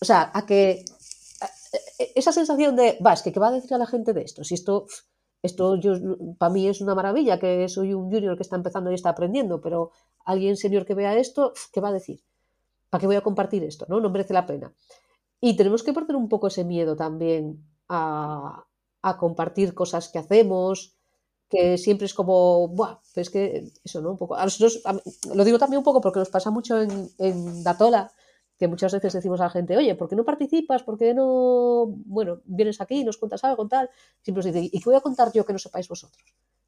[0.00, 0.84] o sea, a que
[2.14, 4.44] esa sensación de, va, es que ¿qué va a decir a la gente de esto?
[4.44, 4.86] Si esto,
[5.44, 5.92] esto yo,
[6.38, 9.60] para mí es una maravilla, que soy un junior que está empezando y está aprendiendo,
[9.60, 9.90] pero
[10.24, 12.24] alguien senior que vea esto, ¿qué va a decir?
[12.88, 13.84] ¿Para qué voy a compartir esto?
[13.88, 14.72] No, no merece la pena.
[15.40, 18.64] Y tenemos que perder un poco ese miedo también a,
[19.02, 20.96] a compartir cosas que hacemos,
[21.50, 24.12] que siempre es como, Buah, es que eso, ¿no?
[24.12, 24.36] Un poco.
[24.36, 24.96] A nosotros, a,
[25.34, 28.10] lo digo también un poco porque nos pasa mucho en, en Datola,
[28.58, 30.82] que muchas veces decimos a la gente, oye, ¿por qué no participas?
[30.82, 33.90] ¿Por qué no, bueno, vienes aquí y nos cuentas algo, tal?
[34.22, 36.22] Siempre os dice, ¿y qué voy a contar yo que no sepáis vosotros?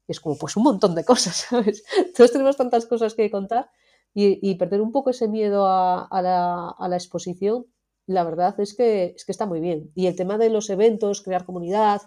[0.07, 1.83] Es como, pues un montón de cosas, ¿sabes?
[2.15, 3.69] Todos tenemos tantas cosas que contar
[4.13, 7.67] y, perder un poco ese miedo a, a, la, a, la, exposición,
[8.07, 9.91] la verdad es que, es que está muy bien.
[9.93, 12.01] Y el tema de los eventos, crear comunidad,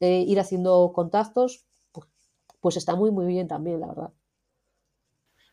[0.00, 2.08] eh, ir haciendo contactos, pues,
[2.60, 4.12] pues está muy, muy bien también, la verdad.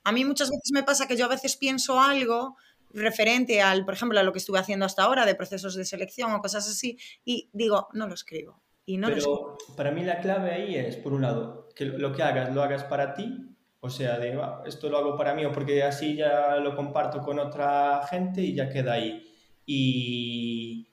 [0.03, 2.55] A mí muchas veces me pasa que yo a veces pienso algo
[2.91, 6.31] referente al, por ejemplo, a lo que estuve haciendo hasta ahora de procesos de selección
[6.33, 8.61] o cosas así, y digo, no lo escribo.
[8.85, 9.57] Y no Pero lo escribo.
[9.75, 12.83] para mí la clave ahí es, por un lado, que lo que hagas lo hagas
[12.85, 16.75] para ti, o sea, de esto lo hago para mí o porque así ya lo
[16.75, 19.25] comparto con otra gente y ya queda ahí.
[19.65, 20.89] Y,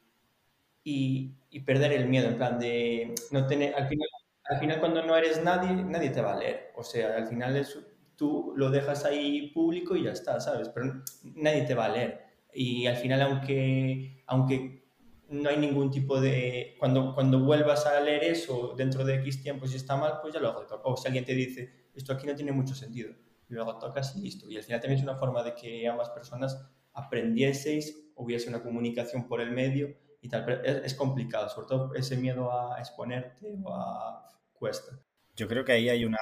[0.84, 4.09] y, y perder el miedo, en plan de no tener, al final,
[4.44, 6.72] al final cuando no eres nadie, nadie te va a leer.
[6.76, 7.78] O sea, al final es
[8.16, 10.68] tú lo dejas ahí público y ya está, ¿sabes?
[10.70, 12.26] Pero nadie te va a leer.
[12.54, 14.86] Y al final, aunque, aunque
[15.28, 16.76] no hay ningún tipo de...
[16.78, 20.40] Cuando, cuando vuelvas a leer eso dentro de X tiempo, si está mal, pues ya
[20.40, 20.82] lo retocas.
[20.84, 23.12] O si alguien te dice, esto aquí no tiene mucho sentido,
[23.48, 24.48] luego tocas y listo.
[24.48, 29.28] Y al final también es una forma de que ambas personas aprendieseis, hubiese una comunicación
[29.28, 30.44] por el medio y tal.
[30.44, 34.26] Pero es, es complicado, sobre todo ese miedo a exponerte o a...
[34.54, 34.98] cuesta.
[35.34, 36.18] Yo creo que ahí hay una,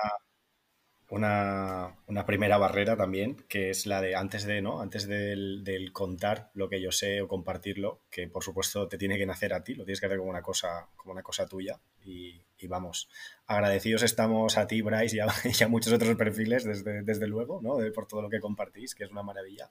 [1.11, 4.81] una, una, primera barrera también, que es la de antes de, ¿no?
[4.81, 9.27] Antes del, contar lo que yo sé o compartirlo, que por supuesto te tiene que
[9.27, 11.81] nacer a ti, lo tienes que hacer como una cosa, como una cosa tuya.
[12.03, 13.09] Y, y vamos,
[13.47, 15.29] agradecidos estamos a ti, Bryce, y a,
[15.69, 17.77] muchos otros perfiles, desde, desde luego, ¿no?
[17.93, 19.71] Por todo lo que compartís, que es una maravilla.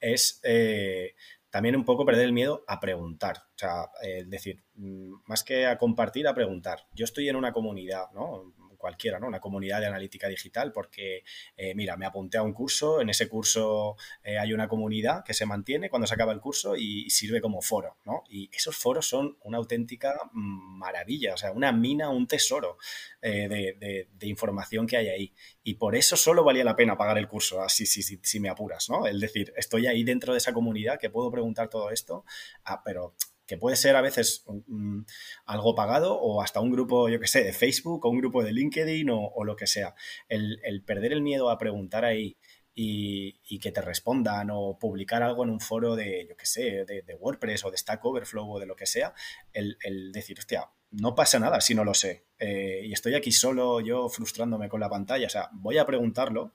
[0.00, 1.14] Es eh,
[1.50, 3.36] también un poco perder el miedo a preguntar.
[3.54, 3.88] O sea,
[4.26, 6.88] decir, más que a compartir, a preguntar.
[6.92, 8.52] Yo estoy en una comunidad, ¿no?
[8.84, 9.28] Cualquiera, ¿no?
[9.28, 11.24] Una comunidad de analítica digital, porque,
[11.56, 15.32] eh, mira, me apunté a un curso, en ese curso eh, hay una comunidad que
[15.32, 18.24] se mantiene cuando se acaba el curso y, sirve como foro, ¿no?
[18.28, 22.76] Y esos foros son una auténtica maravilla, o sea, una mina, un tesoro
[23.22, 25.32] eh, de, de, de, información que hay ahí.
[25.62, 28.50] Y por eso solo valía la pena pagar el curso, así si, si, si me
[28.50, 29.06] apuras, ¿no?
[29.06, 32.26] Es decir, estoy ahí dentro de esa comunidad que puedo preguntar todo esto,
[32.64, 33.14] ah, pero
[33.46, 35.04] que puede ser a veces um,
[35.44, 38.52] algo pagado o hasta un grupo, yo que sé, de Facebook o un grupo de
[38.52, 39.94] LinkedIn o, o lo que sea.
[40.28, 42.36] El, el, perder el miedo a preguntar ahí
[42.74, 46.84] y, y, que te respondan o publicar algo en un foro de, yo que sé,
[46.84, 49.14] de, de WordPress o de Stack Overflow o de lo que sea,
[49.52, 52.26] el, el decir, hostia, no pasa nada si no lo sé.
[52.38, 56.54] Eh, y estoy aquí solo, yo frustrándome con la pantalla, o sea, voy a preguntarlo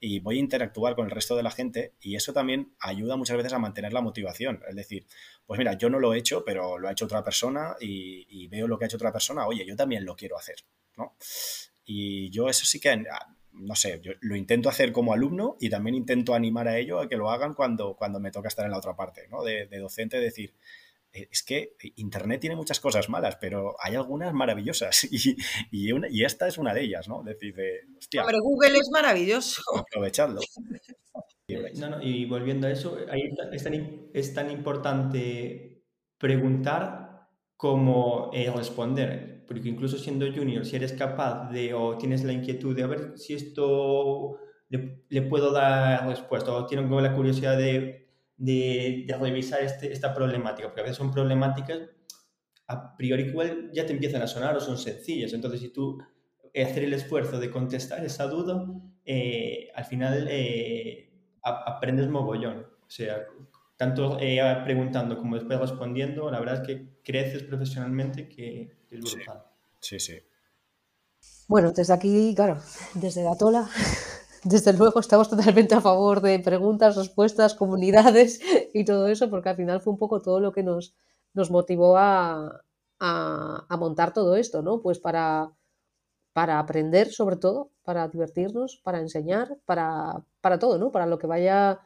[0.00, 3.36] y voy a interactuar con el resto de la gente y eso también ayuda muchas
[3.36, 4.62] veces a mantener la motivación.
[4.68, 5.06] Es decir,
[5.46, 8.68] pues mira, yo no lo he hecho, pero lo ha hecho otra persona y, veo
[8.68, 10.56] lo que ha hecho otra persona, oye, yo también lo quiero hacer,
[10.96, 11.16] ¿no?
[11.84, 15.68] Y yo eso sí que, ah, no sé, yo lo intento hacer como alumno y
[15.68, 18.70] también intento animar a ello a que lo hagan cuando, cuando me toca estar en
[18.70, 19.42] la otra parte, ¿no?
[19.42, 20.54] De, docente, decir,
[21.12, 25.36] es que Internet tiene muchas cosas malas, pero hay algunas maravillosas y,
[25.70, 27.22] y, una, y esta es una de ellas, ¿no?
[27.22, 29.62] Decir, de, hostia, Hombre, Google es maravilloso.
[29.76, 30.40] Aprovechadlo.
[31.76, 35.82] No, no, y volviendo a eso, ahí es tan, es tan importante
[36.18, 42.32] preguntar como eh, responder, porque incluso siendo junior, si eres capaz de o tienes la
[42.32, 44.38] inquietud de a ver si esto
[44.68, 48.07] le, le puedo dar respuesta o tienen como la curiosidad de
[48.38, 51.80] de, de revisar este, esta problemática, porque a veces son problemáticas
[52.68, 55.32] a priori igual ya te empiezan a sonar o son sencillas.
[55.32, 55.98] Entonces, si tú
[56.54, 58.66] hacer el esfuerzo de contestar esa duda,
[59.04, 61.10] eh, al final eh,
[61.42, 62.60] aprendes mogollón.
[62.60, 63.26] O sea,
[63.76, 64.18] tanto
[64.64, 69.44] preguntando como después respondiendo, la verdad es que creces profesionalmente que, es brutal.
[69.80, 70.18] Sí, sí.
[71.48, 72.60] Bueno, desde aquí, claro,
[72.94, 73.68] desde Gatola,
[74.44, 78.40] desde luego estamos totalmente a favor de preguntas, respuestas, comunidades
[78.74, 80.94] y todo eso, porque al final fue un poco todo lo que nos,
[81.34, 82.62] nos motivó a,
[83.00, 84.80] a, montar todo esto, ¿no?
[84.80, 85.52] Pues para,
[86.32, 90.92] para aprender sobre todo, para divertirnos, para enseñar, para, para todo, ¿no?
[90.92, 91.80] Para lo que vaya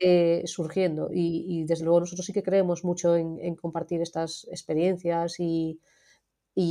[0.00, 1.10] eh, surgiendo.
[1.12, 5.80] Y, desde luego nosotros sí que creemos mucho en, compartir estas experiencias y,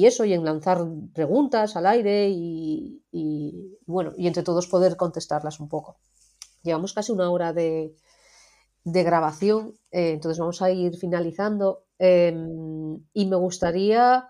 [0.05, 3.01] eso, y en lanzar preguntas al aire y,
[3.85, 5.97] bueno, y entre todos poder contestarlas un poco.
[6.61, 7.95] Llevamos casi una hora de,
[8.83, 11.85] grabación, eh, entonces vamos a ir finalizando.
[11.99, 14.29] Em, y me gustaría,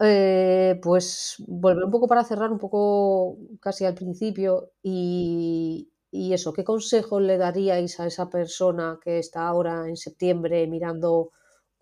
[0.00, 6.62] eh, pues, volver un poco para cerrar un poco casi al principio y, eso, ¿qué
[6.62, 11.30] consejo le daríais a esa persona que está ahora en septiembre mirando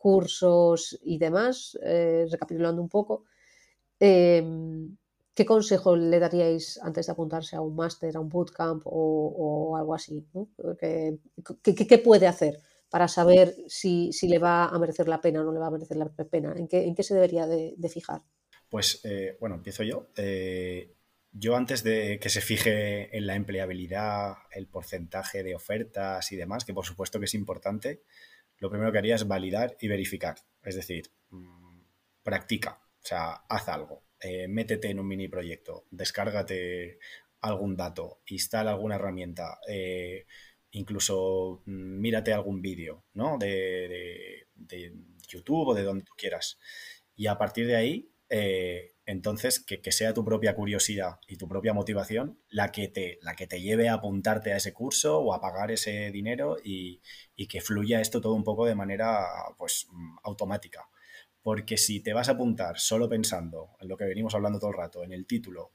[0.01, 3.25] cursos y demás, eh, recapitulando un poco?
[3.99, 4.97] Em,
[5.35, 9.95] ¿Qué consejo le daríais antes de apuntarse a un máster, a un bootcamp o, algo
[9.95, 10.27] así?
[11.63, 12.55] qué puede hacer?
[12.91, 15.97] para saber si, le va a merecer la pena o no le va a merecer
[15.97, 16.53] la pena?
[16.57, 18.23] ¿En qué, en qué se debería de, fijar?
[18.69, 20.09] Pues, eh, bueno, empiezo yo.
[20.17, 20.93] Eh,
[21.33, 26.65] yo antes de que se fije en la empleabilidad, el porcentaje de ofertas y demás,
[26.65, 28.03] que por supuesto que es importante,
[28.61, 30.37] lo primero que haría es validar y verificar.
[30.63, 31.81] Es decir, mm,
[32.23, 36.99] practica, o sea, haz algo, eh, métete en un mini proyecto, descárgate
[37.41, 39.59] algún dato, instala alguna herramienta,
[40.73, 43.39] incluso mm, mírate algún vídeo, ¿no?
[43.39, 44.47] De,
[45.29, 46.59] YouTube o de donde tú quieras.
[47.15, 51.75] Y a partir de ahí, eh, entonces, que, sea tu propia curiosidad y tu propia
[51.75, 55.41] motivación la que, te, la que te lleve a apuntarte a ese curso o a
[55.41, 57.01] pagar ese dinero y,
[57.49, 59.27] que fluya esto todo un poco de manera,
[59.59, 59.89] pues,
[60.23, 60.89] automática.
[61.43, 64.77] Porque si te vas a apuntar solo pensando en lo que venimos hablando todo el
[64.77, 65.73] rato, en el título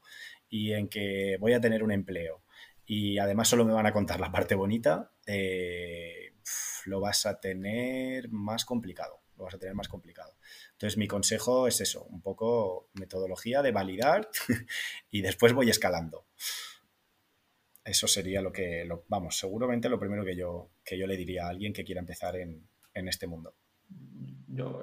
[0.48, 2.42] y en que voy a tener un empleo
[2.86, 6.36] y además solo me van a contar la parte bonita, eh,
[6.86, 9.25] lo vas a tener más complicado.
[9.36, 10.36] Lo vas a tener más complicado.
[10.72, 14.28] Entonces, mi consejo es eso, un poco metodología de validar
[15.10, 16.26] y después voy escalando.
[17.86, 21.50] Eso sería lo que, vamos, seguramente lo primero que yo, que yo le diría a
[21.50, 23.54] alguien que quiera empezar en, este mundo.
[24.48, 24.82] Yo,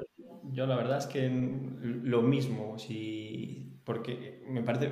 [0.51, 4.89] yo, la verdad es que lo mismo, si, porque me parece,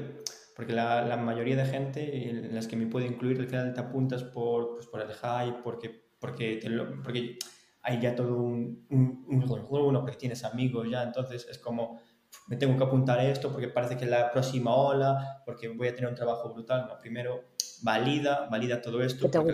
[0.58, 4.24] porque la, mayoría de gente en las que me puede incluir al final te apuntas
[4.24, 6.60] por, pues, por el hype, porque, porque,
[7.04, 7.40] porque
[7.84, 12.00] hay ya todo un, un, un, porque tienes amigos ya, entonces es como
[12.48, 15.88] me tengo que apuntar a esto porque parece que es la próxima ola, porque voy
[15.88, 16.88] a tener un trabajo brutal.
[16.88, 17.52] No, primero
[17.82, 19.54] valida, valida todo esto, te porque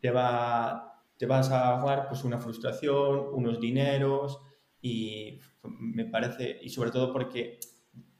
[0.00, 4.40] te, va, te vas a ahorrar pues, una frustración, unos dineros
[4.80, 7.58] y me parece, y sobre todo porque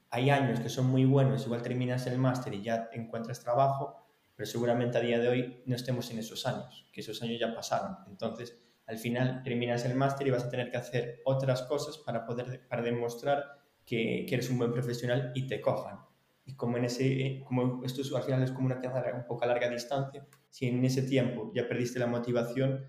[0.09, 4.05] hay años que son muy buenos, igual terminas el máster y ya encuentras trabajo,
[4.35, 7.53] pero seguramente a día de hoy no estemos en esos años, que esos años ya
[7.55, 7.97] pasaron.
[8.07, 12.25] Entonces, al final terminas el máster y vas a tener que hacer otras cosas para
[12.25, 15.99] poder para demostrar que, eres un buen profesional y te cojan.
[16.45, 19.47] Y como, en ese, como esto al final es como una carrera un poco a
[19.47, 22.85] larga distancia, si en ese tiempo ya perdiste la motivación,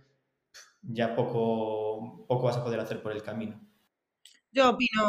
[0.83, 3.61] ya poco, poco vas a poder hacer por el camino.
[4.55, 5.09] Yo opino,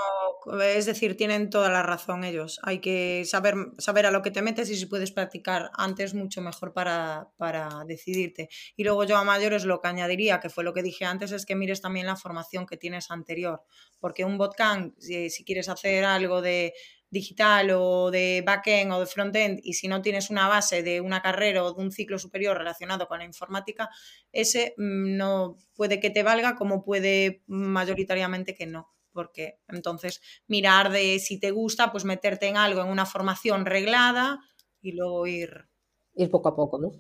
[0.64, 2.62] es decir, tienen toda la razón ellos.
[2.64, 6.42] Hay que saber, saber a lo que te metes y si puedes practicar antes, mucho
[6.42, 8.48] mejor para, para decidirte.
[8.78, 11.46] Y luego yo a mayores lo que añadiría, que fue lo que dije antes, es
[11.46, 13.64] que mires también la formación que tienes anterior.
[14.00, 16.74] Porque un botcamp, si, quieres hacer algo de
[17.10, 21.22] digital o de backend o de frontend y si no tienes una base de una
[21.22, 23.90] carrera o de un ciclo superior relacionado con la informática,
[24.32, 30.92] ese mm, no puede que te valga como puede mayoritariamente que no porque entonces mirar
[30.92, 34.40] de si te gusta, pues meterte en algo, en una formación reglada
[34.82, 35.70] y luego ir...
[36.16, 36.92] Ir poco a poco, ¿no?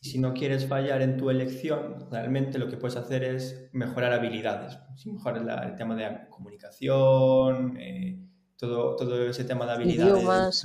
[0.00, 4.76] Si no quieres fallar en tu elección, realmente lo que puedes hacer es mejorar habilidades.
[5.06, 8.18] Mejorar el tema de comunicación, eh,
[8.56, 10.64] todo, todo ese tema de habilidades.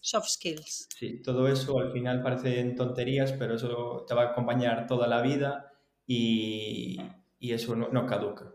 [0.00, 0.88] Soft skills.
[0.98, 5.22] Sí, todo eso al final parecen tonterías, pero eso te va a acompañar toda la
[5.22, 5.72] vida
[6.06, 7.00] y,
[7.40, 8.52] eso no caduca.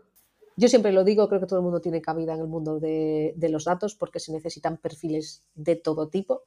[0.58, 3.32] Yo siempre lo digo, creo que todo el mundo tiene cabida en el mundo de,
[3.48, 6.42] los datos porque se necesitan perfiles de todo tipo,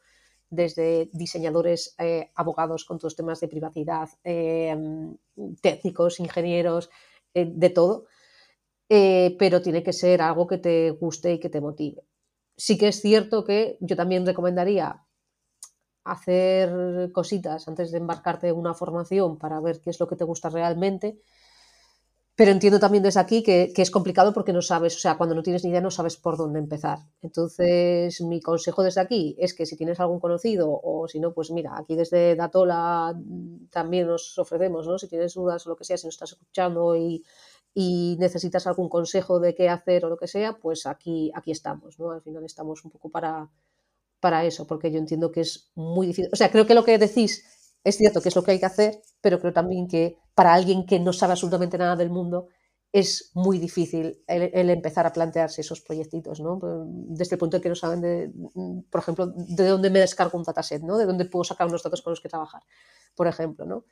[0.50, 4.76] desde diseñadores, eh, abogados con todos los temas de privacidad, eh,
[5.62, 6.90] técnicos, ingenieros,
[7.34, 8.08] eh, de todo,
[8.90, 12.04] pero tiene que ser algo que te guste y que te motive.
[12.58, 15.06] sí que es cierto que yo también recomendaría
[16.04, 20.26] hacer cositas antes de embarcarte en una formación para ver qué es lo que te
[20.26, 21.22] gusta realmente.
[22.36, 25.44] Pero entiendo también desde aquí que, es complicado porque no sabes, o sea, cuando no
[25.44, 27.00] tienes ni idea no sabes por dónde empezar.
[27.22, 31.52] Entonces, mi consejo desde aquí es que si tienes algún conocido o si no, pues
[31.52, 33.14] mira, aquí desde Datola
[33.70, 34.98] también nos ofrecemos, ¿no?
[34.98, 37.24] Si tienes dudas o lo que sea, si nos estás escuchando y,
[37.74, 42.00] y necesitas algún consejo de qué hacer o lo que sea, pues aquí, aquí estamos,
[42.00, 42.12] ¿no?
[42.12, 43.50] Al final estamos un poco para,
[44.20, 46.30] para eso, porque yo entiendo que es muy difícil.
[46.34, 47.44] O sea, creo que lo que decís
[47.84, 50.86] es cierto que es lo que hay que hacer, pero creo también que para alguien
[50.86, 52.48] que no sabe absolutamente nada del mundo,
[52.94, 56.60] es muy difícil el, empezar a plantearse esos proyectitos, ¿no?
[56.60, 58.32] Pues, desde el punto de que no saben, de,
[58.90, 60.98] por ejemplo, de dónde me descargo un dataset, ¿no?
[60.98, 62.62] De dónde puedo sacar unos datos con los que trabajar,
[63.16, 63.86] por ejemplo, ¿no?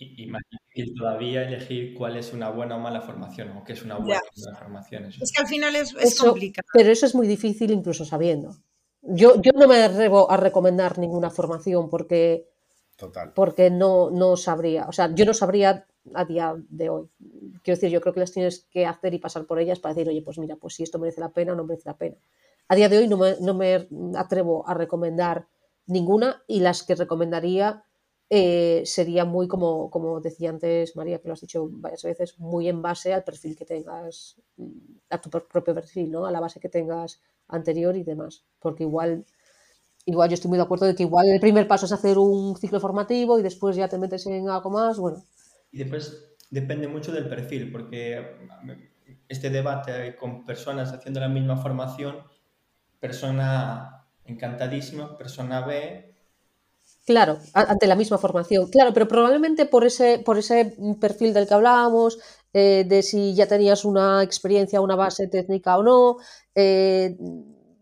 [0.00, 3.82] y, más difícil todavía elegir cuál es una buena o mala formación o qué es
[3.82, 5.04] una buena o mala formación.
[5.06, 6.66] Es que al final es, complicado.
[6.72, 8.56] Pero eso es muy difícil incluso sabiendo.
[9.02, 12.48] Yo, yo no me atrevo a recomendar ninguna formación porque,
[13.34, 14.86] porque no, no sabría.
[14.88, 17.08] O sea, yo no sabría a día de hoy.
[17.62, 20.08] Quiero decir, yo creo que las tienes que hacer y pasar por ellas para decir,
[20.08, 22.16] oye, pues mira, pues si esto merece la pena o no merece la pena.
[22.68, 25.46] A día de hoy no me, no me atrevo a recomendar
[25.86, 27.84] ninguna y las que recomendaría
[28.30, 32.68] eh, sería muy, como, como decía antes María, que lo has dicho varias veces, muy
[32.68, 34.68] en base al perfil que tengas, mm,
[35.10, 36.26] a tu propio perfil, ¿no?
[36.26, 38.44] A la base que tengas anterior y demás.
[38.58, 39.24] Porque igual,
[40.08, 42.56] igual yo estoy muy de acuerdo de que igual el primer paso es hacer un
[42.56, 45.22] ciclo formativo y después ya te metes en algo más, bueno.
[45.70, 48.38] Y después depende mucho del perfil, porque
[49.28, 52.16] este debate con personas haciendo la misma formación,
[52.98, 56.08] persona encantadísima, persona B,
[57.04, 58.68] Claro, ante la misma formación.
[58.68, 62.18] Claro, pero probablemente por ese, por ese perfil del que hablábamos,
[62.52, 66.16] eh, de si ya tenías una experiencia, una base técnica o no,
[66.54, 67.16] eh,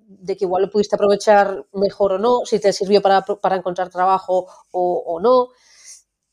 [0.06, 3.24] de que igual lo pudiste aprovechar mejor o no, si te sirvió para,
[3.56, 5.48] encontrar trabajo o, no.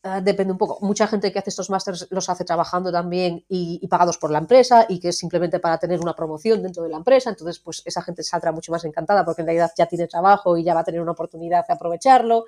[0.06, 0.78] Ah, depende un poco.
[0.84, 4.38] Mucha gente que hace estos másters los hace trabajando también y, y, pagados por la
[4.38, 7.30] empresa y que es simplemente para tener una promoción dentro de la empresa.
[7.30, 10.64] Entonces, pues esa gente saldrá mucho más encantada porque en realidad ya tiene trabajo y
[10.64, 12.44] ya va a tener una oportunidad de aprovecharlo.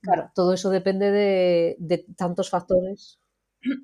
[0.00, 3.20] Claro, todo eso depende de, tantos factores.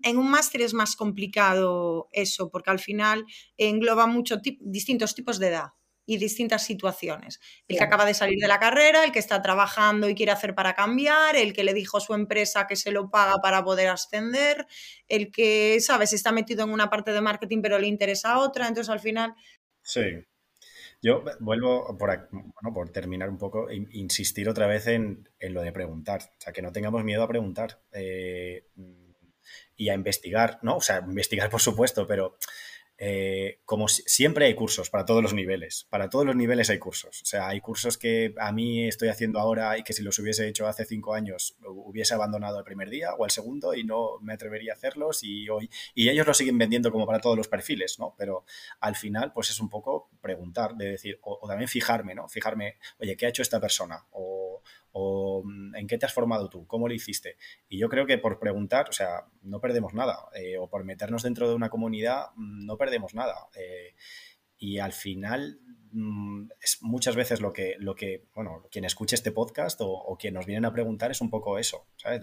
[0.02, 3.26] En un máster es más complicado eso, porque al final
[3.58, 5.68] engloba mucho distintos tipos de edad
[6.06, 7.40] y distintas situaciones.
[7.68, 10.54] El que acaba de salir de la carrera, el que está trabajando y quiere hacer
[10.54, 13.88] para cambiar, el que le dijo a su empresa que se lo paga para poder
[13.88, 14.66] ascender,
[15.08, 18.90] el que, ¿sabes?, está metido en una parte de marketing pero le interesa otra, entonces
[18.90, 19.34] al final...
[19.82, 20.02] Sí.
[21.02, 26.22] Yo vuelvo por, bueno, por terminar un poco, insistir otra vez en, lo de preguntar.
[26.22, 28.66] O sea, que no tengamos miedo a preguntar eh,
[29.76, 30.76] y a investigar, ¿no?
[30.76, 32.38] O sea, investigar por supuesto, pero
[32.98, 37.22] eh, como siempre hay cursos para todos los niveles, para todos los niveles hay cursos.
[37.22, 40.48] O sea, hay cursos que a mí estoy haciendo ahora y que si los hubiese
[40.48, 44.32] hecho hace cinco años hubiese abandonado el primer día o el segundo y no me
[44.32, 47.98] atrevería a hacerlos y hoy y ellos lo siguen vendiendo como para todos los perfiles,
[47.98, 48.14] ¿no?
[48.16, 48.44] Pero
[48.80, 52.28] al final, pues es un poco preguntar, de decir, o, o también fijarme, ¿no?
[52.28, 54.06] Fijarme, oye, ¿qué ha hecho esta persona?
[54.10, 54.62] O,
[54.98, 57.36] o mm, en qué te has formado tú, cómo lo hiciste.
[57.68, 61.22] Y yo creo que por preguntar, o sea, no perdemos nada, eh, o por meternos
[61.22, 63.34] dentro de una comunidad, mm, no perdemos nada.
[63.54, 63.94] Eh,
[64.56, 65.60] y al final
[65.92, 70.32] mm, es muchas veces lo que, lo que, bueno, quien escuche este podcast o, quien
[70.32, 72.22] nos vienen a preguntar es un poco eso, ¿sabes?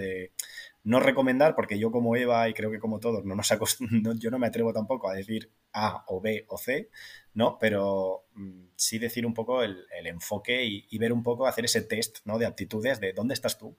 [0.83, 3.49] No recomendar, porque yo como Eva y creo que como todos, no nos
[4.19, 6.89] yo no me atrevo tampoco a decir A o B o C,
[7.33, 7.57] ¿no?
[7.59, 12.19] Pero mm, sí decir un poco el, enfoque y, ver un poco, hacer ese test,
[12.25, 12.37] ¿no?
[12.37, 13.77] De aptitudes, de dónde estás tú.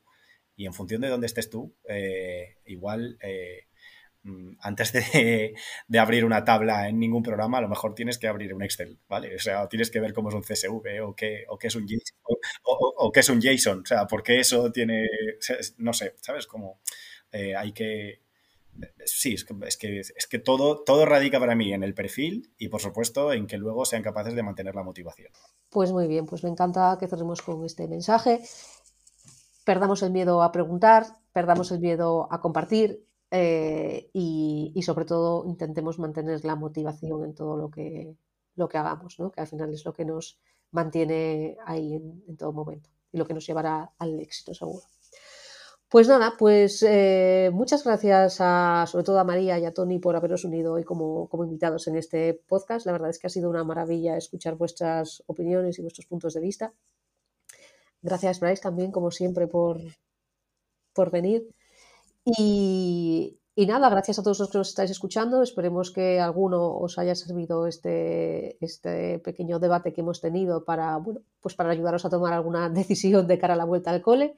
[0.56, 3.66] Y en función de dónde estés tú, eh, igual eh,
[4.60, 5.54] antes de,
[5.98, 9.36] abrir una tabla en ningún programa, a lo mejor tienes que abrir un Excel, ¿vale?
[9.36, 11.86] O sea, tienes que ver cómo es un CSV o qué, o qué es un
[11.86, 15.08] JSON, o, qué es un JSON, o sea, porque eso tiene,
[15.78, 16.46] no sé, ¿sabes?
[16.46, 16.80] Como
[17.32, 18.22] eh, hay que,
[19.04, 22.80] sí, es que, es que, todo, todo radica para mí en el perfil y por
[22.80, 25.32] supuesto en que luego sean capaces de mantener la motivación.
[25.70, 28.40] Pues muy bien, pues me encanta que cerremos con este mensaje.
[29.64, 35.98] Perdamos el miedo a preguntar, perdamos el miedo a compartir eh, y, sobre todo intentemos
[35.98, 38.16] mantener la motivación en todo lo que,
[38.54, 39.30] lo que hagamos, ¿no?
[39.32, 40.38] que al final es lo que nos
[40.70, 44.84] mantiene ahí en todo momento y lo que nos llevará al éxito seguro.
[45.94, 50.16] Pues nada, pues eh, muchas gracias a, sobre todo a María y a Tony por
[50.16, 52.84] haberos unido hoy como, como, invitados en este podcast.
[52.84, 56.40] La verdad es que ha sido una maravilla escuchar vuestras opiniones y vuestros puntos de
[56.40, 56.74] vista.
[58.02, 59.80] Gracias, Bryce, también, como siempre, por,
[60.92, 61.48] por venir.
[62.24, 65.40] Y, Y nada, gracias a todos los que nos estáis escuchando.
[65.42, 71.20] Esperemos que alguno os haya servido este, este pequeño debate que hemos tenido para, bueno,
[71.40, 74.36] pues para ayudaros a tomar alguna decisión de cara a la vuelta al cole.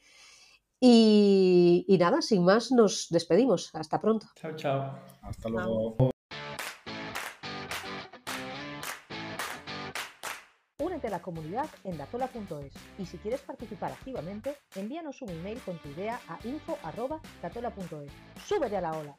[0.78, 3.74] Y, y nada, sin más, nos despedimos.
[3.74, 4.26] Hasta pronto.
[4.34, 4.98] Chao, chao.
[5.22, 6.10] Hasta luego.
[10.96, 15.90] Únete la comunidad en datola.es y si quieres participar activamente, envíanos un email con tu
[15.90, 18.10] idea a info.datola.es.
[18.46, 19.14] ¡Súbete a la ola!